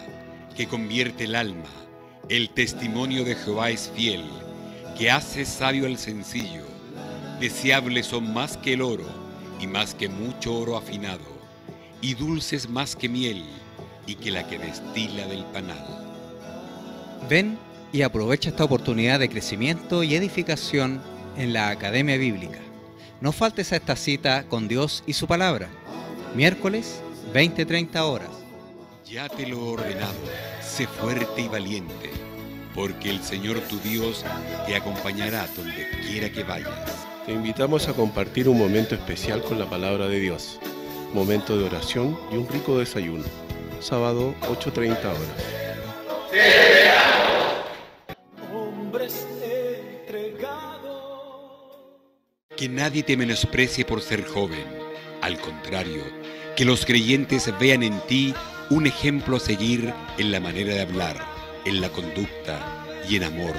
que 0.57 0.69
convierte 0.69 1.25
el 1.25 1.35
alma. 1.35 1.86
El 2.29 2.51
testimonio 2.51 3.23
de 3.23 3.37
Jehová 3.37 3.71
es 3.71 3.89
fiel, 3.95 4.25
que 4.99 5.13
hace 5.13 5.45
sabio 5.45 5.87
al 5.87 5.97
sencillo. 5.97 6.65
Deseables 7.39 8.07
son 8.07 8.35
más 8.35 8.57
que 8.57 8.73
el 8.73 8.83
oro, 8.83 9.05
y 9.61 9.69
más 9.69 9.95
que 9.95 10.09
mucho 10.09 10.59
oro 10.59 10.77
afinado, 10.77 11.23
y 12.01 12.15
dulces 12.15 12.69
más 12.69 12.97
que 12.97 13.09
miel, 13.09 13.45
y 14.09 14.17
que 14.17 14.33
la 14.33 14.45
que 14.49 14.59
destila 14.59 15.29
del 15.29 15.45
panal. 15.45 15.87
Ven 17.31 17.57
y 17.93 18.03
aprovecha 18.03 18.49
esta 18.49 18.65
oportunidad 18.65 19.21
de 19.21 19.29
crecimiento 19.29 20.03
y 20.03 20.17
edificación 20.17 21.01
en 21.37 21.53
la 21.53 21.69
Academia 21.69 22.17
Bíblica. 22.17 22.59
No 23.21 23.31
faltes 23.31 23.73
a 23.73 23.77
esta 23.77 23.95
cita 23.95 24.47
con 24.49 24.67
Dios 24.67 25.05
y 25.07 25.13
su 25.13 25.29
palabra. 25.29 25.69
Miércoles, 26.35 27.01
20-30 27.33 28.01
horas. 28.01 28.31
Ya 29.05 29.29
te 29.29 29.47
lo 29.47 29.59
he 29.59 29.71
ordenado, 29.75 30.19
sé 30.77 30.87
fuerte 30.87 31.41
y 31.41 31.49
valiente, 31.49 32.11
porque 32.75 33.09
el 33.09 33.23
Señor 33.23 33.61
tu 33.61 33.79
Dios 33.79 34.23
te 34.67 34.77
acompañará 34.77 35.49
donde 35.57 35.89
quiera 36.07 36.29
que 36.29 36.45
vayas. 36.45 37.09
Te 37.25 37.33
invitamos 37.33 37.89
a 37.89 37.95
compartir 37.95 38.47
un 38.47 38.59
momento 38.59 38.95
especial 38.95 39.41
con 39.43 39.59
la 39.59 39.71
palabra 39.71 40.07
de 40.07 40.21
Dios, 40.21 40.61
momento 41.15 41.57
de 41.57 41.65
oración 41.65 42.19
y 42.31 42.37
un 42.37 42.47
rico 42.47 42.79
desayuno. 42.79 43.25
Sábado 43.81 44.35
8.30 44.43 44.99
horas. 44.99 45.19
Hombres 48.53 49.27
entregados. 50.03 50.91
Que 52.55 52.69
nadie 52.69 53.03
te 53.03 53.17
menosprecie 53.17 53.87
por 53.87 54.03
ser 54.03 54.27
joven. 54.27 54.67
Al 55.23 55.41
contrario, 55.41 56.03
que 56.55 56.67
los 56.67 56.85
creyentes 56.85 57.51
vean 57.59 57.83
en 57.83 57.99
ti 58.01 58.35
un 58.71 58.87
ejemplo 58.87 59.37
a 59.37 59.41
seguir 59.41 59.93
en 60.19 60.33
la 60.33 60.41
manera 60.41 60.75
de 60.75 60.81
hablar, 60.81 61.25
en 61.65 61.81
la 61.81 61.89
conducta 61.89 62.85
y 63.09 63.17
en 63.17 63.25
amor, 63.25 63.55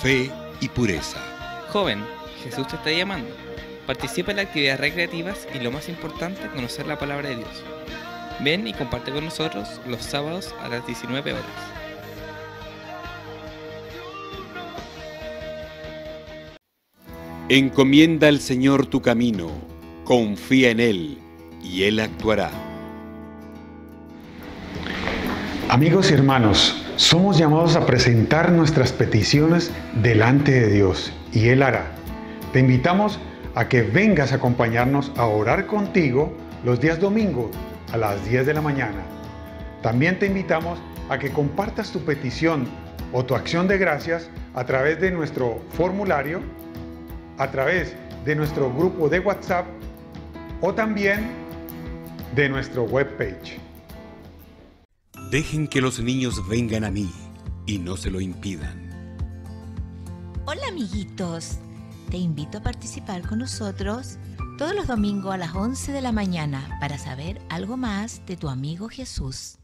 fe 0.00 0.30
y 0.60 0.68
pureza. 0.68 1.18
Joven, 1.72 2.04
Jesús 2.44 2.68
te 2.68 2.76
está 2.76 2.92
llamando. 2.92 3.30
Participa 3.86 4.30
en 4.30 4.36
las 4.36 4.46
actividades 4.46 4.80
recreativas 4.80 5.48
y 5.54 5.58
lo 5.58 5.72
más 5.72 5.88
importante, 5.88 6.48
conocer 6.54 6.86
la 6.86 6.98
palabra 6.98 7.30
de 7.30 7.36
Dios. 7.36 7.64
Ven 8.40 8.66
y 8.66 8.74
comparte 8.74 9.10
con 9.10 9.24
nosotros 9.24 9.80
los 9.88 10.02
sábados 10.02 10.54
a 10.62 10.68
las 10.68 10.86
19 10.86 11.32
horas. 11.32 11.44
Encomienda 17.48 18.28
al 18.28 18.40
Señor 18.40 18.86
tu 18.86 19.00
camino, 19.00 19.50
confía 20.04 20.70
en 20.70 20.80
Él 20.80 21.18
y 21.64 21.84
Él 21.84 21.98
actuará. 21.98 22.77
Amigos 25.70 26.10
y 26.10 26.14
hermanos, 26.14 26.82
somos 26.96 27.36
llamados 27.36 27.76
a 27.76 27.84
presentar 27.84 28.50
nuestras 28.52 28.90
peticiones 28.90 29.70
delante 30.02 30.50
de 30.50 30.70
Dios 30.70 31.12
y 31.30 31.50
Él 31.50 31.62
hará. 31.62 31.92
Te 32.54 32.60
invitamos 32.60 33.20
a 33.54 33.68
que 33.68 33.82
vengas 33.82 34.32
a 34.32 34.36
acompañarnos 34.36 35.12
a 35.18 35.26
orar 35.26 35.66
contigo 35.66 36.32
los 36.64 36.80
días 36.80 36.98
domingos 36.98 37.50
a 37.92 37.98
las 37.98 38.24
10 38.26 38.46
de 38.46 38.54
la 38.54 38.62
mañana. 38.62 39.02
También 39.82 40.18
te 40.18 40.24
invitamos 40.24 40.78
a 41.10 41.18
que 41.18 41.30
compartas 41.32 41.92
tu 41.92 42.00
petición 42.00 42.66
o 43.12 43.22
tu 43.26 43.34
acción 43.34 43.68
de 43.68 43.76
gracias 43.76 44.30
a 44.54 44.64
través 44.64 44.98
de 45.02 45.10
nuestro 45.10 45.60
formulario, 45.74 46.40
a 47.36 47.50
través 47.50 47.94
de 48.24 48.34
nuestro 48.34 48.72
grupo 48.72 49.10
de 49.10 49.20
WhatsApp 49.20 49.66
o 50.62 50.72
también 50.72 51.28
de 52.34 52.48
nuestro 52.48 52.84
webpage. 52.84 53.67
Dejen 55.30 55.68
que 55.68 55.82
los 55.82 56.00
niños 56.00 56.48
vengan 56.48 56.84
a 56.84 56.90
mí 56.90 57.10
y 57.66 57.78
no 57.78 57.98
se 57.98 58.10
lo 58.10 58.18
impidan. 58.18 58.88
Hola 60.46 60.68
amiguitos, 60.68 61.58
te 62.10 62.16
invito 62.16 62.56
a 62.56 62.62
participar 62.62 63.28
con 63.28 63.40
nosotros 63.40 64.16
todos 64.56 64.74
los 64.74 64.86
domingos 64.86 65.34
a 65.34 65.36
las 65.36 65.54
11 65.54 65.92
de 65.92 66.00
la 66.00 66.12
mañana 66.12 66.78
para 66.80 66.96
saber 66.96 67.42
algo 67.50 67.76
más 67.76 68.24
de 68.24 68.38
tu 68.38 68.48
amigo 68.48 68.88
Jesús. 68.88 69.58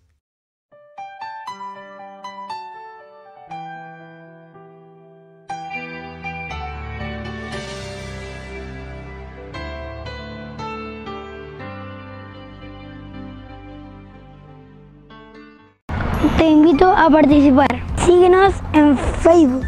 A 16.95 17.11
participar. 17.11 17.68
Síguenos 18.07 18.55
en 18.72 18.97
Facebook, 18.97 19.64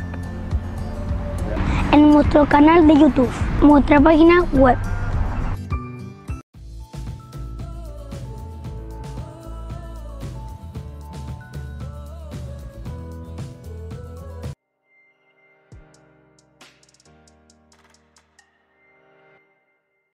en 1.93 2.11
nuestro 2.11 2.47
canal 2.47 2.87
de 2.87 2.95
YouTube, 2.95 3.31
nuestra 3.63 4.01
página 4.01 4.43
web 4.53 4.77